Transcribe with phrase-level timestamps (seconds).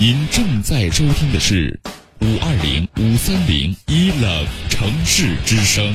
[0.00, 1.78] 您正在收听的是
[2.22, 5.94] 五二零五三零一冷城市之声，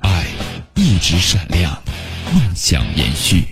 [0.00, 0.26] 爱
[0.74, 1.82] 一直闪亮，
[2.30, 3.42] 梦想延续。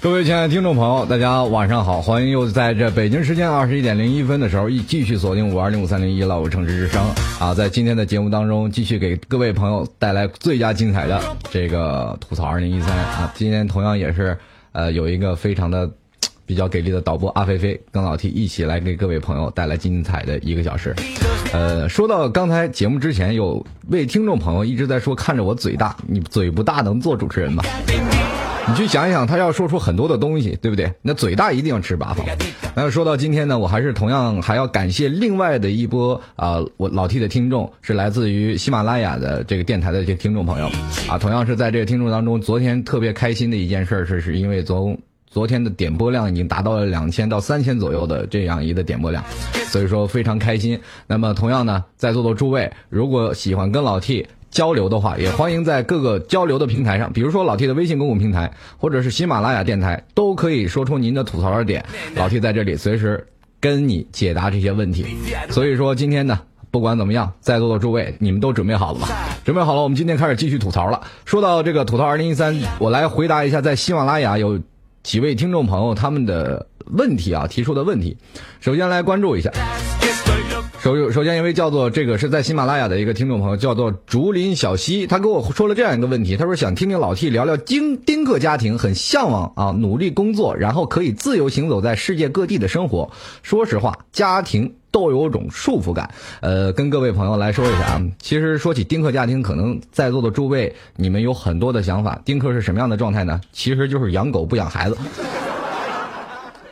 [0.00, 7.04] 各位亲爱的听众朋友，大家晚上好，欢迎又在这北京时间二十一点零一分的时候，一继续锁定五二零五三零一老五城市之声
[7.40, 14.38] 啊，在今天的节目当中，继续给各位朋友带来最佳精彩的这个吐槽二零一三啊，今天同样也是
[14.70, 15.90] 呃有一个非常的
[16.46, 20.94] 比较给力的导播阿菲菲跟老 T 一起来给各位朋友带来精彩的一个小时。
[21.52, 27.64] 呃，说到刚才节目之前，有位听众朋友一直在说，看着我嘴大，你嘴不大能做主持人吗？
[28.68, 30.92] 你去想一想，他要说出很多的东西，对不对？
[31.00, 32.26] 那嘴大一定要吃八方。
[32.74, 40.70] 那说到今天呢，我还是同样还要感谢另外的一波啊、我老 T 的听众是来自于喜马拉雅的这个电台的这些听众朋友
[41.08, 49.24] 啊，同样是在这个听众当中，昨天特别开心的一件事是，是因为从昨天的点播量已经达到了两千到三千左右的这样一个点播量，
[49.70, 50.78] 所以说非常开心。
[51.06, 61.84] 那么同样呢，在座的诸位，如果喜欢跟老 T 交流的话，也欢迎在各个交流的平台上，比如说老 T 的微信公共平台，或者是喜马拉雅电台，都可以说出您的吐槽的点，
[62.16, 63.26] 老 T 在这里随时
[63.60, 65.06] 跟你解答这些问题。
[65.50, 66.38] 所以说今天呢。
[66.70, 69.08] 不管怎么样，在座的诸位，你们都准备好了吗？
[69.42, 71.00] 准备好了，我们今天开始继续吐槽了。
[71.24, 74.60] 说到这个吐槽二零一三，我来回答一下，在喜马拉雅有
[75.02, 78.14] 几位听众朋友他们的问题啊，提出的问题。
[78.60, 79.50] 首先来关注一下，
[80.88, 93.10] 首首先一位叫做这个是在喜马拉雅的一个听众朋友，叫做竹林小溪，他跟我说了这样一个问题，他说想听听老 T 聊聊丁丁克家庭，很向往啊，努力工作，然后可以自由行走在世界各地的生活。
[93.42, 96.08] 说实话，家庭都有种束缚感。
[96.40, 102.18] 呃，跟各位朋友来说一下啊，其实说起丁克家庭，可能在座的诸位你们有很多的想法。
[102.24, 103.38] 丁克是什么样的状态呢？
[103.52, 104.96] 其实就是养狗不养孩子。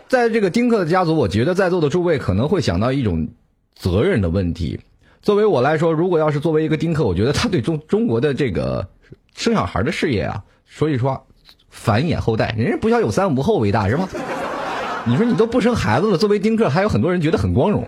[0.08, 3.28] 在这个丁克的家族，我觉得在座的诸位可能会想到一种
[3.76, 4.80] 责任的问题。
[5.22, 8.88] 作为我来说，如果要是作为一个丁克，我觉得他对中中国的这个
[9.36, 11.26] 生小孩的事业啊，所以说
[11.68, 14.08] 繁衍后代，人家不孝有三，无后为大，是吧？
[15.04, 17.86] 你说你都不生孩子了，作为丁克，还有很多人觉得很光荣。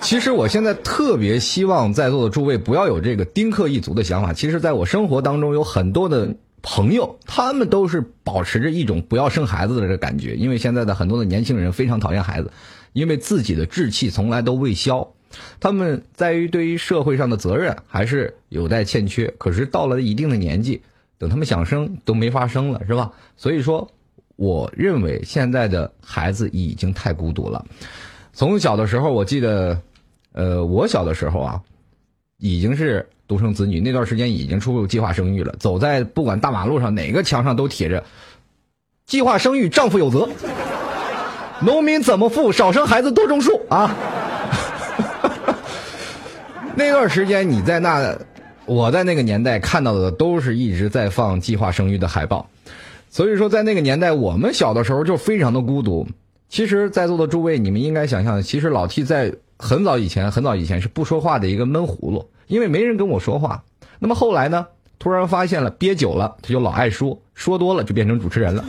[0.00, 4.34] 其实我现在特别希望在座的诸位不要有这个丁克一族的想法。
[4.34, 6.34] 其实，在我生活当中有很多的
[6.66, 12.50] 朋友，他们都是保持着一种不要生孩子的这感觉，因为现在的很多的年轻人非常讨厌孩子，
[12.94, 15.12] 因为自己的志气从来都未消，
[15.60, 19.34] 他们在于对于社会上的责任还是有待欠缺。
[19.36, 20.80] 可是到了一定的年纪，
[21.18, 23.12] 等他们想生都没法生了，是吧？
[23.36, 23.90] 所以说，
[24.36, 27.66] 我认为现在的孩子已经太孤独了。
[28.32, 29.82] 从小的时候，我记得，
[30.32, 31.62] 呃，我小的时候啊，
[32.38, 35.54] 已经是独生子女，那段时间已经出入计划生育了。
[35.58, 38.04] 走在不管大马路上，哪个墙上都贴着
[39.06, 40.28] “计划生育，丈夫有责”。
[41.62, 42.52] 农民怎么富？
[42.52, 43.94] 少生孩子，多种树啊！
[46.76, 48.14] 那段时间你在那，
[48.66, 52.46] 我在那个年代看到的都是一直在放计划生育的海报，
[53.08, 56.06] 所以说在那个年代，我们小的时候就非常的孤独。
[56.48, 63.62] 其实，在座的诸位，你们应该想象，其实老 T 在很早以前，很早以前是不说话的一个闷葫芦，因为没人跟我说话。
[63.98, 64.66] 那么后来呢，
[64.98, 68.64] 突然发现了憋久了，他就老爱说，说多了就变成主持人了。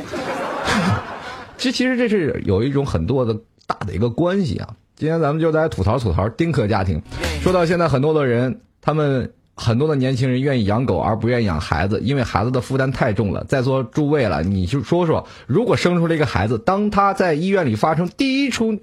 [1.58, 3.36] 这 其实这是有一种很多的
[3.66, 4.70] 大的一个关系啊。
[4.96, 7.02] 今天咱们就来吐槽吐槽丁克家庭。
[7.42, 13.44] 说到现在，很多的人，他们很多的年轻人愿意养狗而不愿意养孩子，因为孩子的负担太重了。
[13.44, 18.80] 在座诸位了，你就说说，如果生出了一个孩子，当他在医院里发生第一出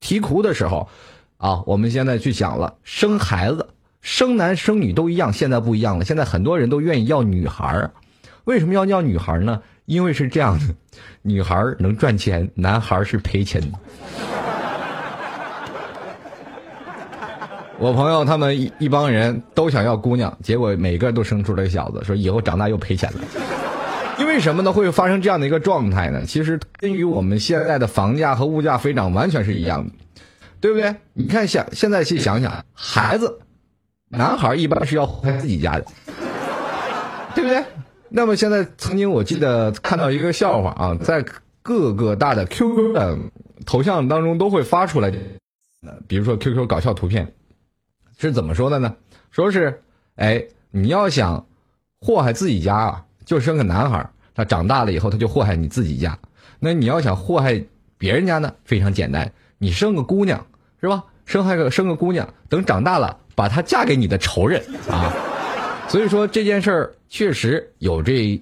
[0.00, 0.88] 啼哭的时候，
[1.38, 3.68] 啊，我们现在去想了，生孩子，
[4.00, 7.90] 生男生女都一样，现在不一样了，现在很多人都愿意要女孩儿。
[8.44, 9.60] 为什么要要女孩呢？
[9.84, 10.74] 因为是这样的，
[11.22, 13.78] 女孩能赚钱，男孩是赔钱的。
[17.78, 23.20] 我朋友他们一一帮人都想要姑娘，结果每个都生出了小子，说以后长大又赔钱了。
[24.18, 24.72] 因为什么呢？
[24.72, 26.24] 会发生这样的一个状态呢？
[26.24, 29.92] 其实跟于我们现在的房价和物价飞涨完全是一样的，
[30.60, 30.96] 对不对？
[31.12, 33.40] 你看想现在去想想，孩子，
[34.08, 35.84] 男孩一般是要祸害自己家的，
[37.34, 37.64] 对不对？
[38.08, 41.24] 那么现在曾经我记得看到一个笑话啊，在
[41.62, 43.18] 各个大的 QQ 的
[43.64, 45.12] 头像当中都会发出来，
[46.06, 47.34] 比如说 QQ 搞笑图片，
[48.18, 48.96] 是怎么说的呢？
[49.30, 49.82] 说是，
[50.14, 51.46] 哎，你要想
[52.00, 53.02] 祸害自己家啊。
[53.24, 56.16] 就生个男孩，他长大了以后他就祸害你自己家。
[56.60, 57.64] 那你要想祸害
[57.98, 58.54] 别人家呢？
[58.64, 60.46] 非常简单，你生个姑娘
[60.80, 61.04] 是吧？
[61.24, 65.12] 生还个生个姑娘，等长大了把她嫁给你的仇人啊。
[65.88, 68.40] 所以说这件事儿确实有这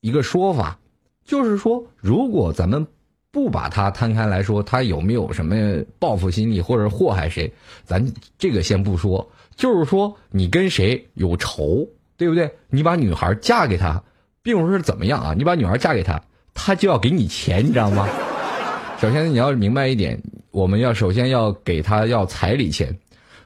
[0.00, 0.78] 一个说法，
[1.24, 2.86] 就是说如果咱们
[3.30, 5.54] 不把它摊开来说，他有没有什么
[5.98, 7.52] 报复心理或者祸害谁，
[7.84, 8.04] 咱
[8.38, 9.30] 这个先不说。
[9.56, 12.50] 就是说你跟谁有仇，对不对？
[12.68, 14.02] 你把女孩嫁给他。
[14.40, 15.34] 并不是怎么样啊！
[15.36, 16.22] 你把女儿嫁给他，
[16.54, 18.08] 他就要给你钱，你知道吗？
[18.98, 20.18] 首先你要明白一点，
[20.58, 22.98] 我们要首先要给他要彩礼钱、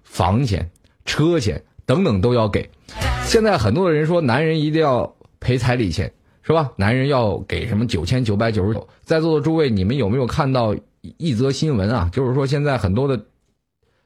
[0.03, 0.71] 房钱、
[1.05, 2.71] 车钱等等都要给。
[3.27, 6.11] 现在很多人说男人一定要赔彩礼钱，
[6.43, 6.73] 是吧？
[6.75, 8.89] 男人要给什么九千九百九十九？
[9.05, 10.75] 在座的诸位，你们有没有看到
[11.19, 12.09] 一则新闻啊？
[12.11, 13.23] 就是说现在很多的，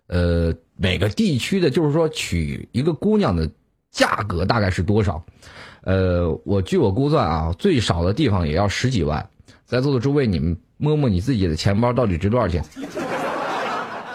[0.09, 3.49] 呃，每个地区的，就是说娶一个姑娘的
[3.93, 5.25] 价格大概是多少？
[5.83, 9.31] 呃，我据我估算啊，最少的地方也要十几万。
[9.67, 12.65] 在座的诸位，你们摸摸你自己的钱包，到底值多少钱？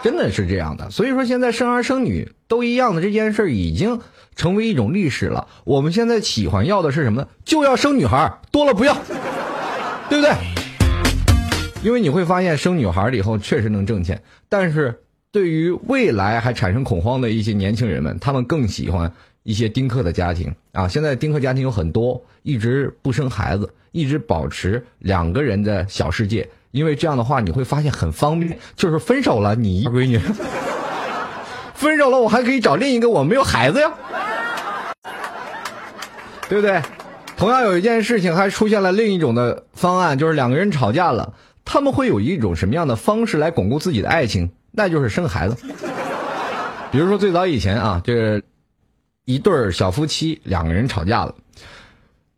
[0.01, 0.89] 真的是这样的。
[0.89, 3.99] 所以说，现在生儿生女都一样的这件事已经
[4.35, 5.47] 成为一种历史了。
[5.65, 7.27] 我们现在喜欢要的是什么呢？
[7.43, 8.95] 就要生女孩，多了不要，
[10.09, 10.33] 对不对？
[11.83, 15.01] 因为你会发现，生女孩了以后确实能挣钱，但是
[15.31, 19.11] 对于未来还产生恐慌的一些年轻人们，他们更喜欢。
[19.43, 30.19] 一些丁克的家庭啊，现在丁克家庭有很多，一直不生孩子，一直保持两个人的小世界，因为这样的话你会发现很方便，就是分手了，你闺女，
[31.73, 33.91] 分手了我还可以找另一个，我没有孩子呀，
[36.47, 36.81] 对不对？
[37.35, 41.33] 同样有一件事情还出现了另一种的方案，就是两个人吵架了，
[41.65, 44.51] 他们会有一种什么样的方式来巩固自己的爱情？
[44.71, 45.57] 那就是生孩子。
[46.91, 48.41] 比如说最早以前啊，这个。
[49.25, 51.35] 一对儿小夫妻两个人吵架了，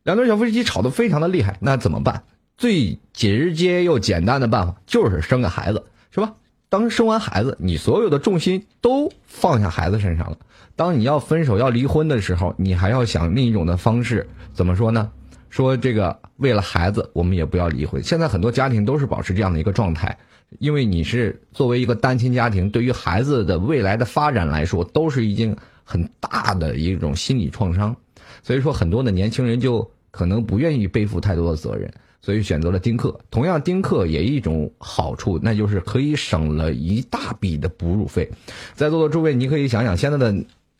[0.04, 2.24] 两对小夫妻吵得非常的厉害，那怎么办？
[2.58, 6.34] 最直接又简单的办法就是生个孩子，是吧？
[6.70, 10.38] 当生完孩子，你所有的重心都放下孩子身上了。
[10.76, 15.12] 当你要分手要离婚的时候，你还要想另一种的方式，怎么说呢？
[15.50, 18.04] 说这个为了孩子，我们也不要离婚。
[18.04, 20.18] 现在很多家庭都是保持这样的一个状态，
[20.60, 25.56] 因为你是作为一个单亲家庭，对于孩子的未来的发展来说，都是已经。
[25.84, 27.96] 很大的一种心理创伤，
[28.42, 31.92] 所以说很多的年轻人就可能不愿意背负太多的责任，
[32.22, 33.20] 所以选择了丁克。
[33.30, 38.30] 同样，丁克也一种好处，那就是可以省了一大笔的哺乳费。
[38.74, 40.34] 在座的诸位，你可以想想，现在的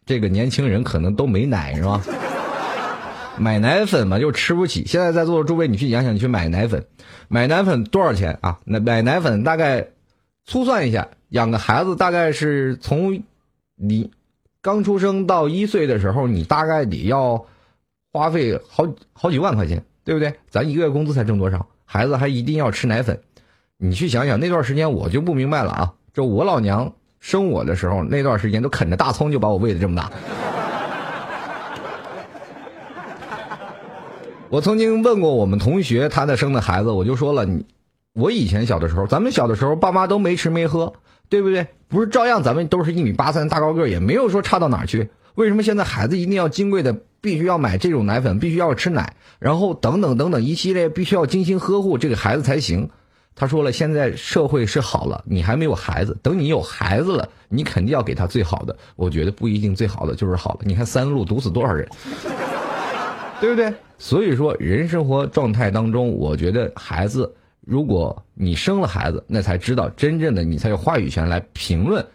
[0.06, 2.02] 这个年轻人可能都没奶是吧？
[3.38, 4.86] 买奶粉嘛，就吃不起。
[4.86, 6.86] 现在在座的诸位，你去想想，你去买奶粉，
[7.28, 8.60] 买奶粉多少钱啊？
[8.64, 9.88] 那买奶粉大概
[10.46, 13.24] 粗算一下，养个孩子大概是从
[13.76, 14.12] 你。
[14.64, 17.46] 刚出生到一岁的时候，你大概得要
[18.14, 20.34] 花费好好几万块钱，对不对？
[20.50, 21.68] 咱一个月工资才挣多少？
[21.84, 23.20] 孩子还一定要吃奶粉，
[23.78, 25.94] 你去想想那段时间，我就不明白了啊！
[26.14, 30.10] 就我老娘生我的时候，那段时间都啃着大葱就把我喂的这么大。
[34.48, 37.46] 我曾经问过我们同学他的生的孩子，我就说了，
[38.14, 40.94] 我以前小的时候，咱们小的时候，爸妈都没吃没喝。
[41.30, 41.66] 对不对？
[41.94, 45.12] 不是照样咱们都是一米八三大高个，也没有说差到哪去。
[45.36, 52.90] 为什么现在孩子一定要金贵的，必须要买这种奶粉，必须要吃奶，然后等等等等一系列，必须要精心呵护这个孩子才行？
[53.36, 58.76] 他说了，现在社会是好了，你还没有孩子，等你有孩子了，你肯定要给他最好的。
[58.96, 60.62] 我觉得不一定最好的就是好的。
[60.66, 61.88] 你看三鹿毒死多少人，
[63.40, 63.72] 对不对？
[64.00, 67.32] 所以说，人生活状态当中，我觉得孩子。
[67.66, 72.06] 如果你生了孩子，那才知道真正的你才有话语权来评论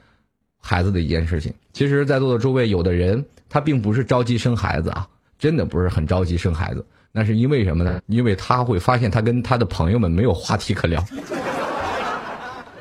[0.60, 1.52] 孩子的一件事情。
[1.72, 6.84] 其实，在座的诸位，有的人他并不是着急生孩子啊，真的不是很着急生孩子。
[7.10, 8.00] 那是因为什么呢？
[8.06, 11.02] 因为他会发现他跟他的朋友们没有话题可聊。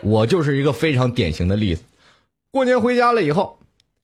[0.01, 1.83] 我就是一个非常典型的例子。
[2.51, 3.59] 过年回家了以后，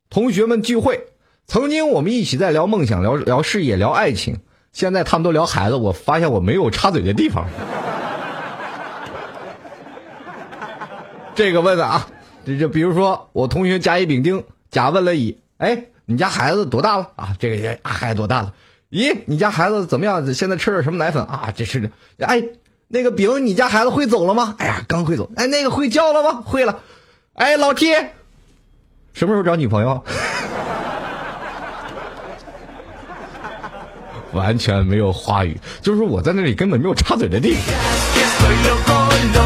[0.10, 1.08] 同学们聚会，
[1.46, 4.38] 曾经我们一起在聊梦想、聊聊事业、聊爱情，
[4.72, 7.46] 现在他们都聊孩子，我发现我没有插嘴的地方。
[11.36, 12.08] 这个问的啊，
[12.46, 17.36] 这就比如说我同学甲乙丙丁甲问了乙，哎，你家孩子多大了啊？
[17.40, 18.54] 这个也啊，孩子多大了？
[18.92, 20.34] 咦，你家孩子怎么样？
[20.34, 21.52] 现在吃的什么奶粉啊？
[21.56, 22.44] 这是，哎，
[22.88, 24.56] 那个丙，你家孩子会走了吗？
[24.60, 25.32] 哎呀，刚会走。
[25.36, 26.44] 哎，那个会叫了吗？
[26.46, 26.80] 会了。
[27.34, 27.92] 哎，老 T，
[29.14, 30.04] 什么时候找女朋友？
[34.34, 39.43] 完全没有话语，就是我在那里根本没有插嘴的地方。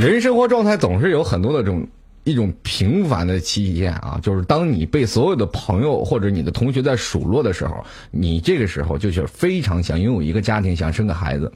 [0.00, 1.86] 人生活状态总是有很多的这种
[2.24, 11.52] 一种平凡的体验啊，就是当你被所有的朋友或者你的同学在数落的时候，你这个时候就是非常想拥有一个家庭，想生个孩子。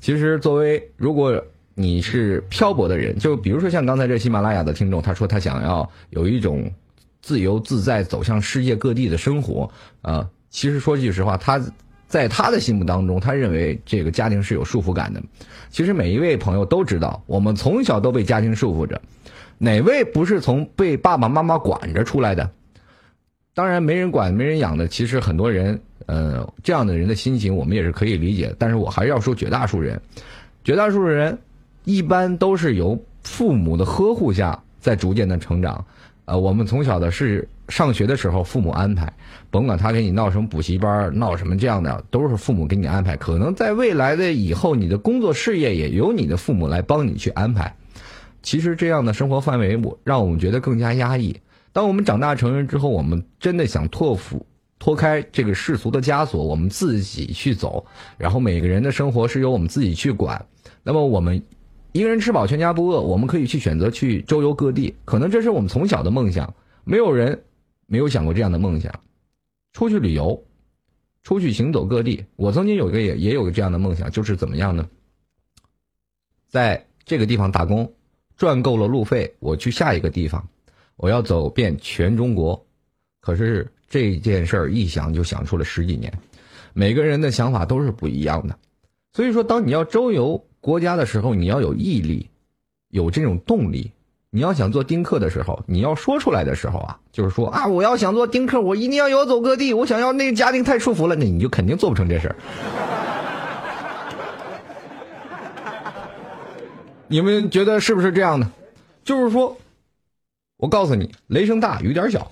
[0.00, 1.40] 其实，作为如果
[1.76, 6.68] 你是漂泊的人，就比如说像刚才这喜马拉雅的听众，他说他想要有一种
[7.22, 9.70] 自由自在走向世界各地的生活，
[10.02, 11.60] 呃，其实说句实话，他
[12.06, 15.22] 在他的心目当中，他认为这个家庭是有束缚感的。
[15.70, 19.00] 其实每一位朋友都知道，我们从小都被家庭束缚着，
[19.58, 22.48] 哪位不是从被爸爸妈妈管着出来的？
[23.54, 28.54] 当然，没人管、没人养的，其实很多人，呃，这样的人的心情我们也是可以理解。
[28.58, 30.00] 但是我还是要说，绝大数人，
[30.62, 31.36] 绝大数人
[31.84, 35.84] 一般都是由父母的呵护下在逐渐的成长。
[36.26, 39.12] 呃，我们从小的是上学的时候父母安排，
[39.50, 43.16] 甭管他给你闹什么补习班，闹什么这样的，都是父母给你安排。
[43.16, 47.76] 可能在未来的以后，你的工作事业也由你的父母来帮你去安排。
[48.42, 51.36] 其实这样的生活范围，我让我们觉得更加压抑。
[51.72, 54.46] 当我们长大成人之后，我们真的想脱服
[54.78, 57.84] 脱开这个世俗的枷锁，我们自己去走，
[58.18, 60.44] 然后每个人的生活是由我们自己去管。
[60.82, 61.42] 那么我们
[61.94, 66.52] 一个人吃饱全家不饿，我们可以去选择去周游各地，可能这是我们从小的梦想。
[66.82, 67.44] 没有人
[67.86, 68.92] 没有想过这样的梦想，
[69.72, 70.42] 出去旅游，
[71.22, 72.24] 出去行走各地。
[72.34, 74.88] 我曾经有一个也也有个这样的梦想，就是怎么样呢？
[76.48, 77.94] 在这个地方打工，
[78.36, 80.48] 赚够了路费，我去下一个地方，
[80.96, 82.66] 我要走遍全中国。
[83.20, 86.12] 可是这件事儿一想就想出了十几年，
[86.72, 88.58] 每个人的想法都是不一样的。
[89.12, 92.26] 所以说，当你要周游国家的时候，你要有毅力，
[92.88, 93.92] 有这种动力。
[94.30, 102.36] 你要想做丁克的时候，你要说出来的时候啊，就是说啊，我要想做丁克，我一定要游走各地，我想要那个家庭太束缚了，那你就肯定做不成这事儿。
[107.08, 108.50] 你们觉得是不是这样的？
[109.04, 109.54] 就是说，
[110.56, 112.26] 我告诉你，雷声大雨点小。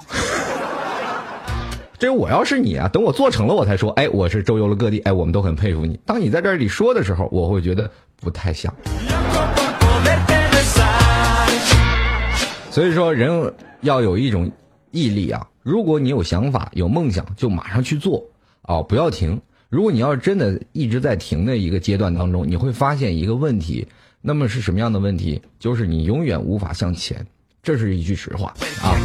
[2.03, 5.97] 这我要是你啊，等我做成了，我才说，哎，我是周游了各地，哎，我们都很佩服你。
[6.05, 8.75] 当你在这里说的时候，我会觉得不太像。
[12.73, 14.51] 所以说，人要有一种
[14.91, 15.47] 毅力啊！
[15.63, 18.27] 如果你有想法、有梦想，就马上去做
[18.63, 19.41] 啊、不要停。
[19.69, 23.87] 如果你要是真的一直在停的一个阶段当中，你会发现一个问题，
[24.21, 25.41] 那么是什么样的问题？
[25.61, 27.25] 就是你永远无法向前，
[27.63, 28.99] 这是一句实话啊。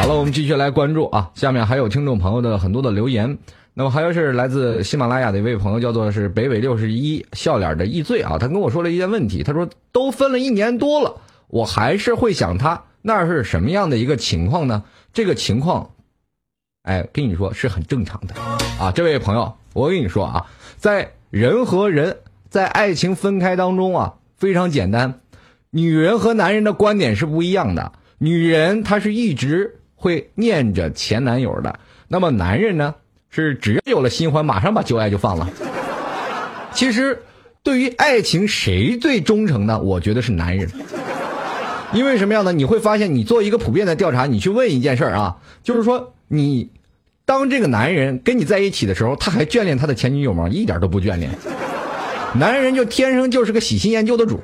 [0.00, 3.36] 好了，我们继续来关注啊，下面还有听众朋友的很多的留言。
[3.74, 11.14] 那么还有是来自喜马拉雅的一位朋友，叫做是北纬六十一笑脸的易醉啊，他跟我说了一件问题，他说都分了一年多了，
[11.48, 14.84] 我还是会想他，那是什么样的一个情况呢？
[15.12, 15.90] 这个情况，
[16.84, 18.34] 哎，跟你说是很正常的
[18.80, 20.46] 啊，这位朋友，我跟你说啊，
[20.78, 22.16] 在人和人
[22.48, 25.20] 在爱情分开当中啊，非常简单，
[25.68, 31.78] 女人和男人的观点是不一样的，女人她是一直会念着前男友的，
[32.08, 32.94] 那么男人呢，
[33.28, 35.46] 是只要有了新欢，马上把旧爱就放了。
[36.72, 37.22] 其实，
[37.62, 39.78] 对于爱情谁最忠诚呢？
[39.78, 40.70] 我觉得是男人。
[41.92, 42.52] 因为什么样呢？
[42.52, 46.70] 你会发现，你做一个普遍的调查，你去问一件事儿啊，就是说，你
[47.26, 50.48] 当这个男人跟你在一起的时候，他还眷恋他的前女友吗？
[50.48, 51.30] 一点都不眷恋。
[52.32, 54.40] 男人就天生就是个喜新厌旧的主，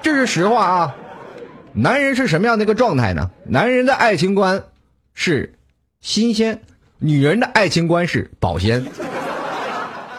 [0.00, 0.94] 这是实话啊。
[1.74, 3.30] 男人是什么样的一个状态呢？
[3.46, 4.64] 男人的爱情观
[5.14, 5.54] 是
[6.00, 6.60] 新鲜，
[6.98, 8.84] 女人的爱情观是保鲜。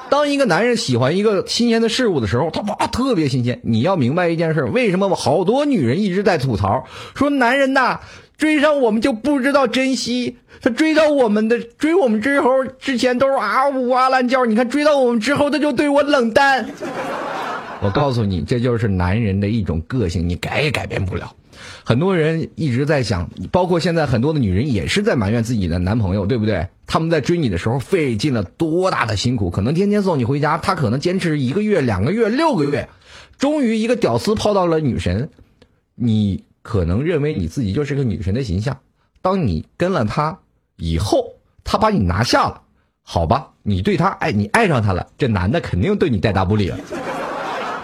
[0.10, 3.60] 当一个男人喜欢一个新鲜的事物的时候，他哇特别新鲜。
[3.64, 8.00] 你要明白一件事，为什么好多女人一直在吐槽说男人呐
[8.38, 16.68] 追上我们就不知道珍惜，他追到我们的追我们之后之前都是啊呜哇乱叫，你看追到我们之后他就对我冷淡。
[17.82, 21.36] 我告诉你，这就是男人的一种个性，你改也改变不了。
[21.84, 26.68] 很多人一直在想，包括现在很多的女人也是在埋怨自己的男朋友，对不对？
[26.88, 32.90] 他们在追你的时候费尽了多大的辛苦，可能天天送你回家，他可能坚持一个月、两个月、六个月，
[33.38, 35.30] 终于一个屌丝泡到了女神。
[35.96, 38.80] 你可能认为你自己就是个女神的形象，
[39.22, 40.40] 当你跟了他
[40.76, 42.62] 以后，他把你拿下了，
[43.02, 43.52] 好吧？
[43.62, 46.78] 你对他爱，你爱上他了，这男的肯定对你带大不理了。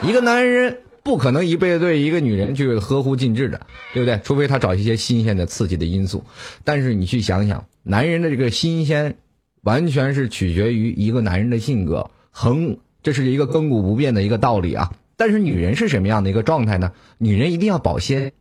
[0.04, 3.62] 一个男人不可能一辈子对一个女人去呵护尽致的，
[3.94, 4.20] 对不对？
[4.24, 6.24] 除非他找一些新鲜的、刺激的因素。
[6.64, 9.18] 但是你去想想，男人的这个新鲜，
[9.62, 14.92] 完全是取决于一个男人的性格，恒这是一个亘古不变的一个道理啊。
[15.16, 16.94] 但是女人是什么样的一个状态呢？
[17.18, 18.34] 女人一定要保鲜，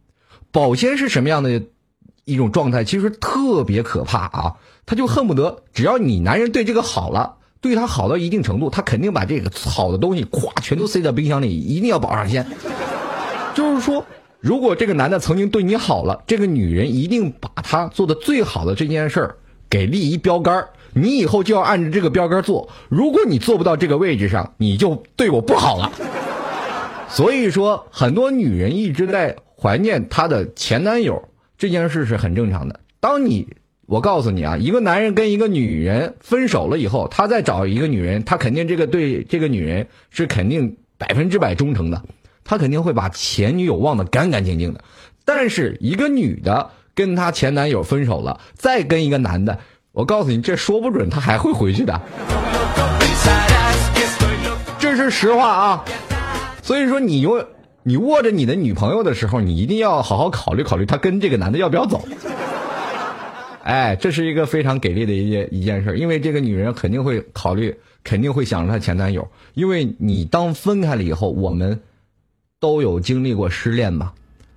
[0.53, 1.63] 保鲜是什么样的
[2.25, 2.85] 一种状态？
[2.85, 4.57] 其实特别可怕啊！
[4.87, 7.38] 她就恨不得只要你男人对这个好了。
[7.61, 12.47] 对他好到一定程度，他肯定把这个好的东西咵全都塞到冰箱里，一定要保上鲜。
[13.55, 14.05] 就是说，
[14.41, 19.37] 如果这个男的曾经对你好了，这个女人一定把他做的最好的这件事儿
[19.69, 22.69] 给立一标杆儿，你以后就要按照这个标杆做。
[22.89, 25.91] 如果你做不到这个位置上，你就对我不好了。
[27.09, 32.79] 所以说，很多女人一直在怀念她的前男友，这件事是很正常的。
[33.01, 33.49] 当你
[33.89, 42.03] 我告诉你啊，一个男人跟一个女人分手了以后，他再找一个女人，他肯定这个对这个女人是肯定百分之百忠诚的，
[42.45, 44.85] 他肯定会把前女友忘得干干净净的。
[45.25, 49.59] 但是一个女的跟她前男友分手了，再跟一个男的，
[49.93, 51.99] 我告诉你，这说不准他还会回去的，
[54.79, 55.85] 这是实话啊。
[56.63, 57.43] 所以说，你握
[57.85, 62.07] 你握着你的女朋友的时候，你一定要好好考虑考虑，她跟这个男的要不要走。
[63.69, 69.29] 哎，这是一个非常给力的一件一件事，因为这个女人肯定会考虑，肯定会想着她前男友。
[69.53, 71.83] 因为你当分开了以后，我们
[72.61, 74.15] 都有经历过失恋吧，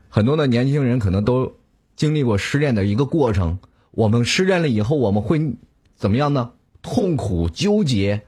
[0.08, 1.58] 很多的年轻人可能都
[1.98, 3.60] 经历过失恋的一个过程。
[3.91, 5.58] 我们失恋了以后，我们会
[5.98, 6.51] 怎么样呢？
[6.82, 8.22] 痛苦纠结，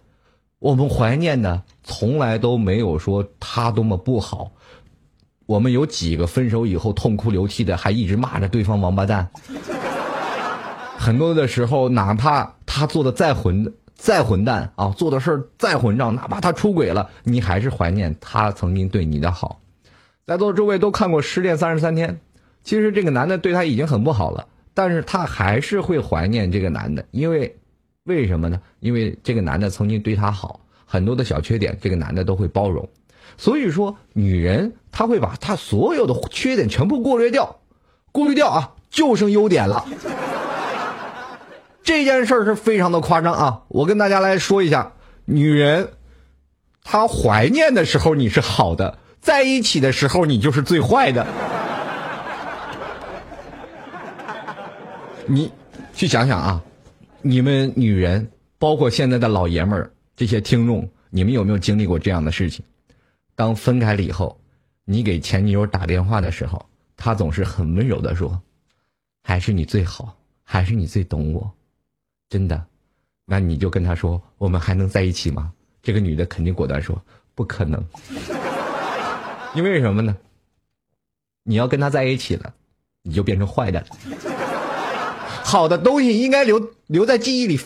[0.59, 4.51] 我们怀念的从来都没有说他多么不好。
[5.45, 9.31] 我们有几个分手以后痛哭流涕的，还一直骂着对方王八蛋。
[11.03, 19.59] 很多的时候，哪怕他做的再混再混蛋啊，做的事儿再混账，哪怕他出轨了，你还是怀念他曾经对你的好。
[20.25, 22.09] 在座的诸位都看过《失恋三十三天》，
[22.63, 27.53] 其实这个男的对他已经很不好了，但是他还是会怀念这个男的，因为
[28.05, 28.61] 为什么呢？
[28.79, 32.87] 因为这个男的曾经对他好，很多的小缺点，这个男的都会包容。
[33.35, 37.57] 所以说，女人她会把她所有的缺点全部过滤掉，
[38.11, 39.85] 过滤掉啊，就剩优点了。
[41.83, 43.63] 这件事儿是非常的夸张啊！
[43.67, 44.93] 我跟大家来说一下，
[45.25, 45.89] 女人，
[46.83, 51.27] 她怀念的时候你是好的，在一起的时候你就是最坏的。
[55.27, 55.51] 你
[55.93, 56.63] 去想想啊，
[57.21, 62.63] 你们女人，包括现在的老爷们儿，这些听众，你们有没有经历过这样的事情？
[63.35, 64.39] 当分开了以后，
[64.85, 66.65] 你给前女友打电话的时候，
[66.95, 68.41] 她总是很温柔的说
[69.23, 71.51] ：“还是你最好，还是你最懂我。”
[72.33, 72.65] 真的，
[73.25, 75.51] 那你就跟他说，我们还能在一起吗？
[75.83, 76.99] 这个女的肯定果断说，
[77.35, 77.79] 不可能。
[79.53, 80.17] 因为什么呢？
[81.43, 82.51] 你要跟他在一起了，
[83.03, 83.85] 你就变成坏的了。
[85.43, 87.59] 好的东西应该留留在记忆里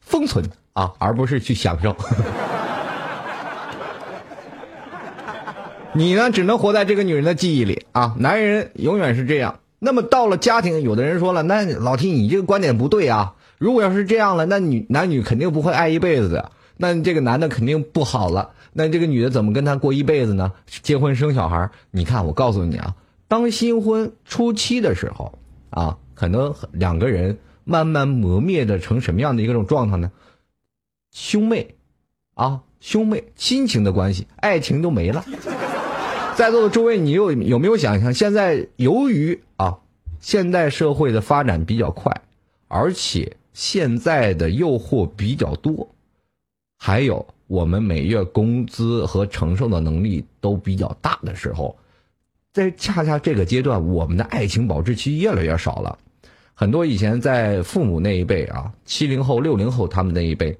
[0.00, 1.94] 封存啊，而不是去享受。
[5.92, 8.16] 你呢，只能活在这个女人的记忆里啊。
[8.18, 9.60] 男人永远是这样。
[9.78, 13.36] 那么到了家庭，有的人说了，那老提你这个观点不对啊。
[13.62, 16.50] 如果要是这样了，那女男女肯定不会爱一辈子的。
[16.76, 18.54] 那这个男的肯定不好了。
[18.72, 20.50] 那这个女的怎么跟他过一辈子呢？
[20.66, 21.70] 结婚生小孩？
[21.92, 22.96] 你看，我告诉你啊，
[23.28, 25.38] 当新婚初期的时候
[25.70, 30.10] 啊，可能两个人慢慢磨灭的成什么样的一种状态呢？
[31.12, 31.76] 兄妹
[32.34, 35.24] 啊，兄妹亲情的关系，爱情都没了。
[36.34, 38.12] 在座的诸位，你有有没有想象？
[38.12, 39.78] 现在由于啊，
[40.18, 42.22] 现代社会的发展比较快，
[42.66, 43.36] 而且。
[43.52, 45.94] 现在的诱惑比较多，
[46.78, 51.76] 还有我们每月工资和承受的能力都比较大的时候，
[52.52, 55.98] 在恰恰这个阶段，我们的爱情保质期越来越少了。
[56.54, 60.56] 很多以前在父母那一辈啊，七零后、六零后他们那一辈，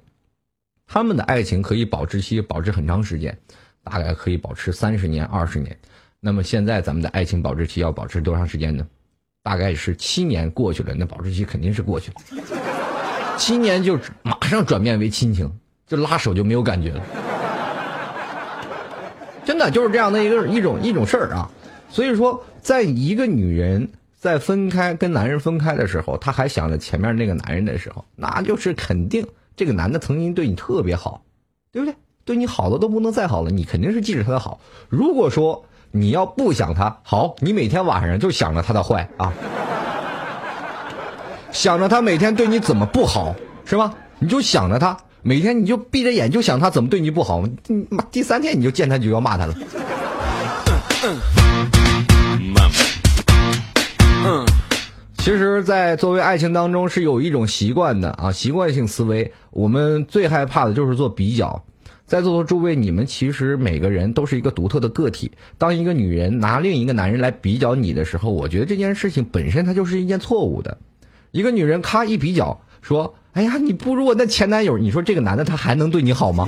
[0.85, 3.37] 他们的爱情可以保质期保持很长时间，
[3.83, 5.77] 大概可以保持三十年、二十年。
[6.19, 8.85] 那么现在咱们的爱情保质期要保持多长时间呢？
[9.43, 12.62] 大概是七年过去了，那保质期肯定是过去了。
[13.37, 15.51] 七年就马上转变为亲情，
[15.87, 17.03] 就拉手就没有感觉了，
[19.45, 21.49] 真的就是这样的一个一种一种事儿啊。
[21.89, 31.21] 所以说，在一个女人在分开跟男人分开的时候，她还想着前面那个男人的时候，那就是肯定这个男的曾经对你特别好，
[31.71, 31.95] 对不对？
[32.25, 34.59] 对你好的都不能再好了，你肯定是记着他的好。
[34.87, 39.33] 如果说你要不想他好，你每天晚上就想着他的坏啊。
[41.53, 43.93] 想着他每天对你怎么不好，是吧？
[44.17, 47.41] 你就想着他每天，你就闭着眼就想他怎么对你不好。
[47.89, 49.55] 妈，第三天你就见他就要骂他了。
[55.19, 59.31] 其实，在作为爱情当中是有一种习惯的啊，习惯性思维。
[59.51, 61.63] 我们最害怕的就是做比较。
[62.05, 65.31] 在座的诸位，你们其实每个人都是一个独特的个体。
[65.57, 70.77] 当一个女人拿另一个男人来比较你的时候，我觉得这件事情本身它就是一件错误的。
[71.33, 76.47] 一个女人咔一比较，说：“哎呀，你不如我那前男友。”你说这个男的他还能对你好吗？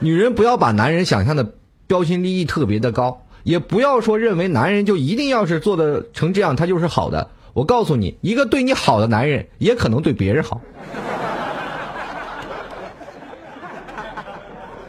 [0.00, 1.52] 女人不要把男人想象的
[1.86, 3.20] 标新立异特别的高。
[3.42, 7.28] 也不要说认为男人就一定要是做的成这样，他就是好的。
[7.52, 10.58] 我告诉你，一个对你好的男人，也可能对别人好，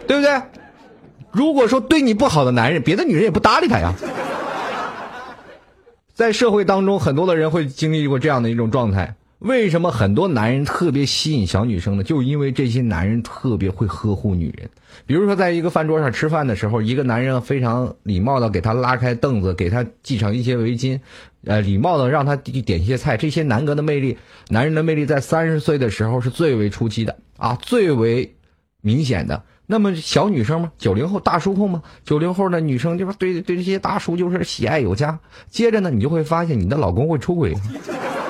[0.08, 0.42] 对不对？
[1.32, 3.94] 如果说对你不好的男人，别的女人也不搭理他呀。
[6.20, 9.16] 在社会当中，很多的人会经历过这样的一种状态。
[9.38, 12.04] 为什么很多男人特别吸引小女生呢？
[12.04, 14.70] 就因为这些男人特别会呵护女人。
[15.06, 21.00] 比如说，在一个饭桌上吃饭的时候，一个男人非常礼貌的给她拉开凳子，给她系上一些围巾，
[21.46, 23.16] 呃，礼貌的让她点一些菜。
[23.16, 24.18] 这些男格的魅力，
[24.50, 28.36] 男人的魅力在三十岁的时候是最为初期的啊，最为
[28.82, 29.42] 明显的。
[29.72, 30.72] 那么小女生吗？
[30.80, 31.84] 九零后大叔控吗？
[32.04, 35.20] 九零后的女生就是对对这些大叔就是喜爱有加。
[35.52, 37.56] 接着呢，你就会发现你的老公会出轨。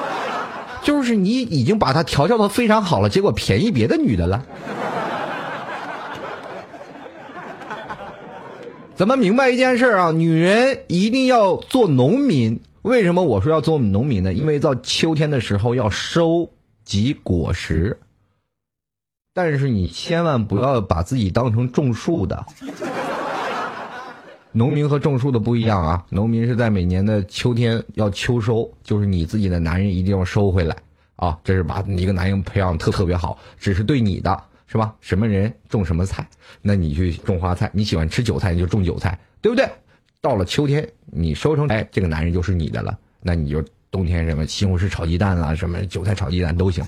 [0.83, 4.45] 就是你已经把他调教的非常好了，结果便宜别的女的了。
[8.97, 12.59] 咱们明白一件事啊，女人一定要做农民。
[12.81, 14.33] 为什么我说要做农民呢？
[14.33, 16.49] 因为到秋天的时候要收
[16.83, 17.97] 集果实。
[19.33, 22.45] 但是你千万不要把自己当成种树的。
[24.51, 26.03] 农民和种树的不一样啊！
[26.09, 30.75] 农民是在每年的秋天要秋收，就是你自己的男人一定要收回来
[31.17, 31.37] 啊！
[31.43, 34.93] 这是把一个男人培养特特别好，只是对你的是吧？
[35.01, 36.27] 什么人种什么菜，
[36.63, 39.69] 那你去种花菜，你喜欢吃韭菜你就种韭菜，对不对？
[40.19, 46.83] 到了秋天你收成，哎，这个男人就是你的了，那你就冬天什么西红柿炒鸡蛋啦，什么韭菜炒鸡蛋都行。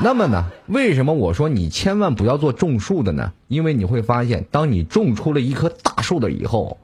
[0.00, 0.44] 那么呢？
[0.68, 3.32] 为什么我说你千万不要做种树的呢？
[3.48, 6.78] 因为你会发现，当你种出了一棵大树的以后，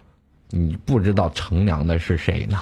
[0.50, 2.58] 你不知道乘凉的是谁呢？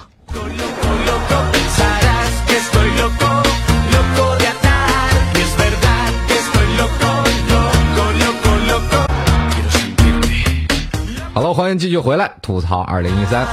[11.33, 13.47] 好了，欢迎继续回来吐槽二零一三。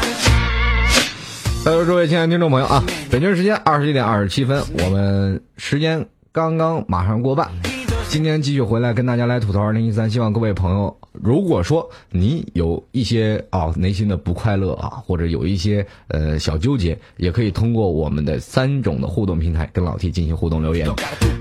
[1.64, 6.06] 在座诸位亲爱的听众朋友啊，北京时间二十一点二十七分，我们时间。
[6.33, 7.51] 刚刚马上过半，
[8.09, 10.09] 今天继续回来跟大家来吐槽二零一三。
[10.09, 20.88] 希望各位朋友，如果说你有一些啊内心的不快乐啊，或者有一些呃小纠结，也可以通过我们的三种的互动平台跟老 T 进行互动留言。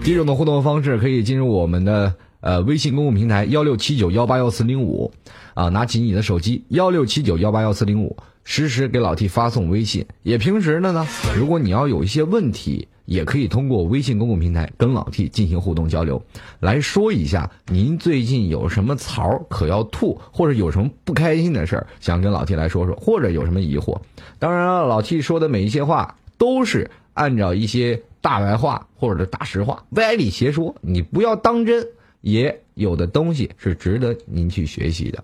[0.03, 5.11] 第一种的互动方式可以进入我们的呃微信公共平台幺六七九幺八幺四零五
[5.53, 8.17] 啊，拿起你的手机幺六七九幺八幺四零五，
[8.49, 10.05] 实时给老 T 发送微信。
[10.23, 12.87] 也平时的呢，如果你要有一些问题。
[13.09, 16.21] 也可以通过微信公共平台跟老 T 进行互动交流，
[16.59, 23.99] 来说一下您最近有什么槽可要吐，或者有什么不开心的事儿想跟老 T 来说说，或者有什么疑惑。
[24.37, 31.83] 当然了，老 T 说的每一些话都是按照一些大白话或者大实话，歪理邪说，你不要当真。
[32.21, 35.23] 也有的东西是值得您去学习的。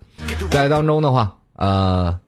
[0.50, 2.20] 在当中的话，呃，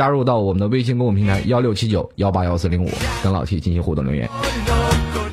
[0.00, 2.88] 加入到我们的微信公众平台幺六七九幺八幺四零五，
[3.22, 4.26] 跟老 T 进行互动留言。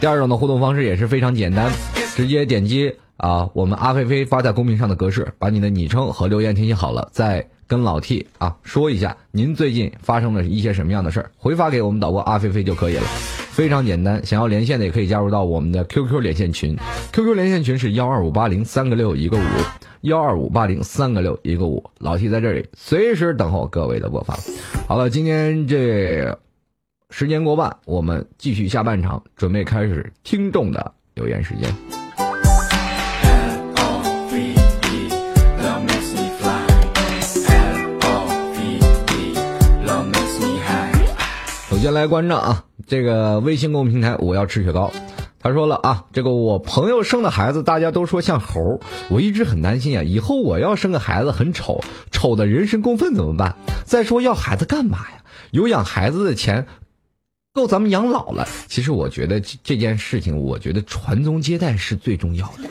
[0.02, 1.72] 第二种的互动方式也是非常简单，
[2.18, 13.04] 直接点击啊，我们阿飞飞发在公屏上的格式，把你的昵称和留言填写好了，再跟老 T 啊说一下您最近发生了一些什么样的事儿，回发给我们导播阿飞飞就可以了，
[13.58, 14.24] 非常简单。
[14.24, 16.78] 想要连线的也可以加入到我们的 QQ 连线群
[17.12, 19.42] ，QQ 连线群是幺二五八零三个六一个五，
[20.02, 24.38] 幺二五八零三个六一个五，老 T 在这里随时等候各位的播放。
[24.88, 26.38] 好了，今天这。
[27.10, 31.74] 时间过半，我们继续下半场，准备开始听众的留言时间。
[41.70, 44.92] 首先来关照啊，这个微信公众平台，我要吃雪糕。
[45.40, 53.56] 他说了啊，这个我朋友生的孩子，大家都说像猴，我一直很担心啊，以后我要生个孩子很丑，丑的人神共愤怎么办？
[53.86, 55.24] 再说要孩子干嘛呀？
[55.52, 56.66] 有养孩子的钱。
[57.54, 58.48] 够咱们养老了。
[58.68, 62.70] 其实我觉得这件事情，我觉得传宗接代是最重要的。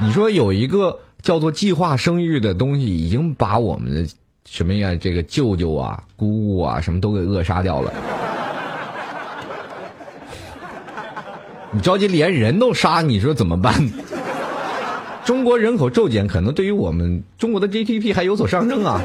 [0.00, 4.10] 你说有一个叫做计划生育的东西，已经把我们的
[4.44, 7.92] 什么呀，这个舅舅啊、姑姑啊，什么都给扼杀掉了。
[11.72, 13.72] 你着急连人都杀，你说怎么办？
[15.24, 19.00] 中国人口骤减，可能对于我们中国的 GDP 还有所上升啊。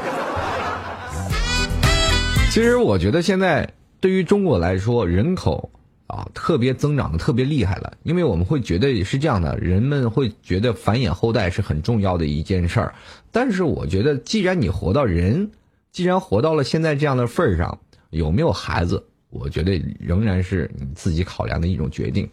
[2.50, 5.70] 其实我觉得现在对于中国来说，人口
[6.08, 12.94] 啊特别增长的特别厉害了，因为我们会觉得是这样的，人们会觉得繁衍后代是很重要的一件事儿。
[13.30, 15.52] 但是我觉得，既然你活到人，
[15.92, 17.78] 既然活到了现在这样的份儿上，
[18.10, 19.04] 有没有孩子？
[19.30, 22.28] 我觉得仍然是你自己考量的一种决定。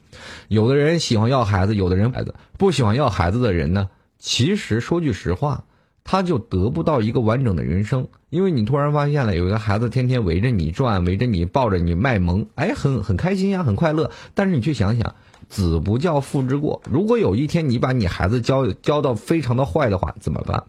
[0.48, 5.66] 有的人喜欢要孩子，有的人孩子不喜欢要孩子的人呢，其实说句实话，
[6.04, 8.08] 他就得不到一个完整的人生。
[8.30, 14.10] 因为你突然发现了有一个孩子天天围着你转，围着你抱着你卖萌，哎，很很开心呀，很快乐。
[14.34, 15.16] 但是你去想想，
[15.50, 16.82] 子不教父之过。
[16.90, 20.64] 如果有一天你把你孩子教教到非常的坏的话，怎么办？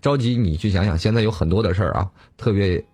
[0.00, 2.84] 着急你去想想，现在有很多的事儿啊，特别。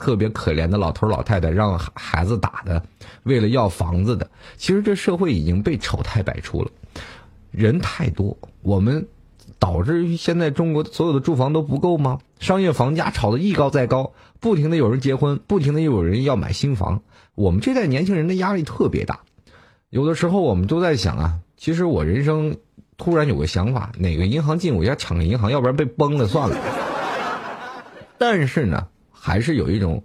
[0.00, 2.82] 特别可怜的老头老太太让孩子打的，
[3.22, 6.70] 为了要房子的，其实这社会已经被丑态百出了，
[7.50, 9.06] 人太多，我们
[9.58, 12.18] 导致于现在中国所有的住房都不够吗？
[12.38, 17.02] 商业房价炒得一高再高，不停的有人结婚，不停的又有人要买新房，
[17.34, 19.20] 我们这代年轻人的压力特别大，
[19.90, 22.56] 有的时候我们都在想啊，其实我人生
[22.96, 26.56] 突然有个想法，哪个银行进我家抢个银行，要不然被崩了算了，
[28.16, 28.88] 但是呢。
[29.20, 30.02] 还是有一种，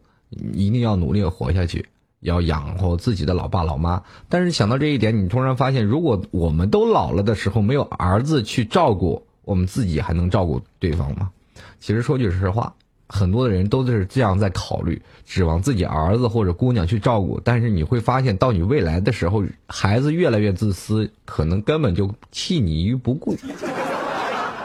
[0.53, 1.87] 一定要努力活下去，
[2.19, 4.03] 要养活自己的老爸老妈。
[4.27, 11.31] 但是想到这一点，你突然发现，如果我们都老了的时候没有儿子去照顾，我们自己还能照顾对方吗？
[11.79, 12.73] 其实说句实话，
[13.07, 17.39] 很多的人都是这样在考虑，指望自己儿子或者姑娘去照顾。
[17.41, 23.37] 但是你会发现，到你未来的时候，孩子越来越自私，可能根本就弃你于不顾。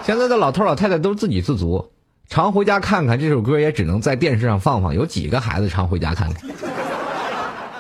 [0.03, 1.91] 现在的老头老太太都自给自足。
[2.31, 6.49] 常回家看看这首歌也只能在电视上放放，有几个孩子常回家看看？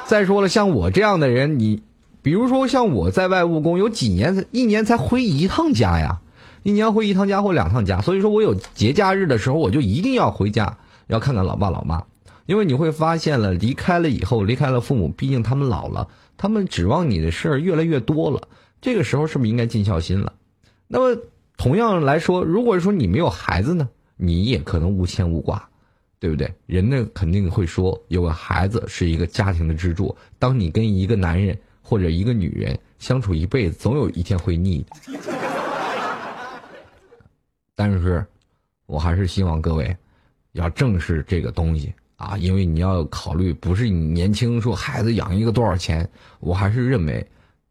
[0.06, 1.84] 再说了，像我这样的人，你
[2.20, 6.20] 比如说像我在外务工，有几年一年才回一趟家呀，
[6.64, 12.02] 一年回一趟家或两趟家，所以说我有节假日的时候，我就一定要回家，要看看老爸老妈，
[12.46, 18.48] 因为你会发现了，离开了以后，离开了父母，毕竟他们老了，他们指望你的事儿越来越多了，
[18.80, 20.32] 这个时候是不是应该尽孝心了？
[20.88, 21.22] 那么
[21.56, 23.88] 同样来说，如果说你没有孩子呢？
[24.22, 25.66] 你也可能无牵无挂，
[26.18, 26.52] 对不对？
[26.66, 30.14] 人呢肯定会说，有个孩子是一个家庭的支柱。
[30.38, 34.84] 当你跟一个男人或者一个女人相处一辈子，总有一天会腻。
[37.74, 38.22] 但是，
[38.84, 39.96] 我还是希望各位
[40.52, 46.06] 要正视这个东西啊，因为你要考虑，不是你年轻说孩子养一个多少钱，
[46.40, 47.26] 我还是认为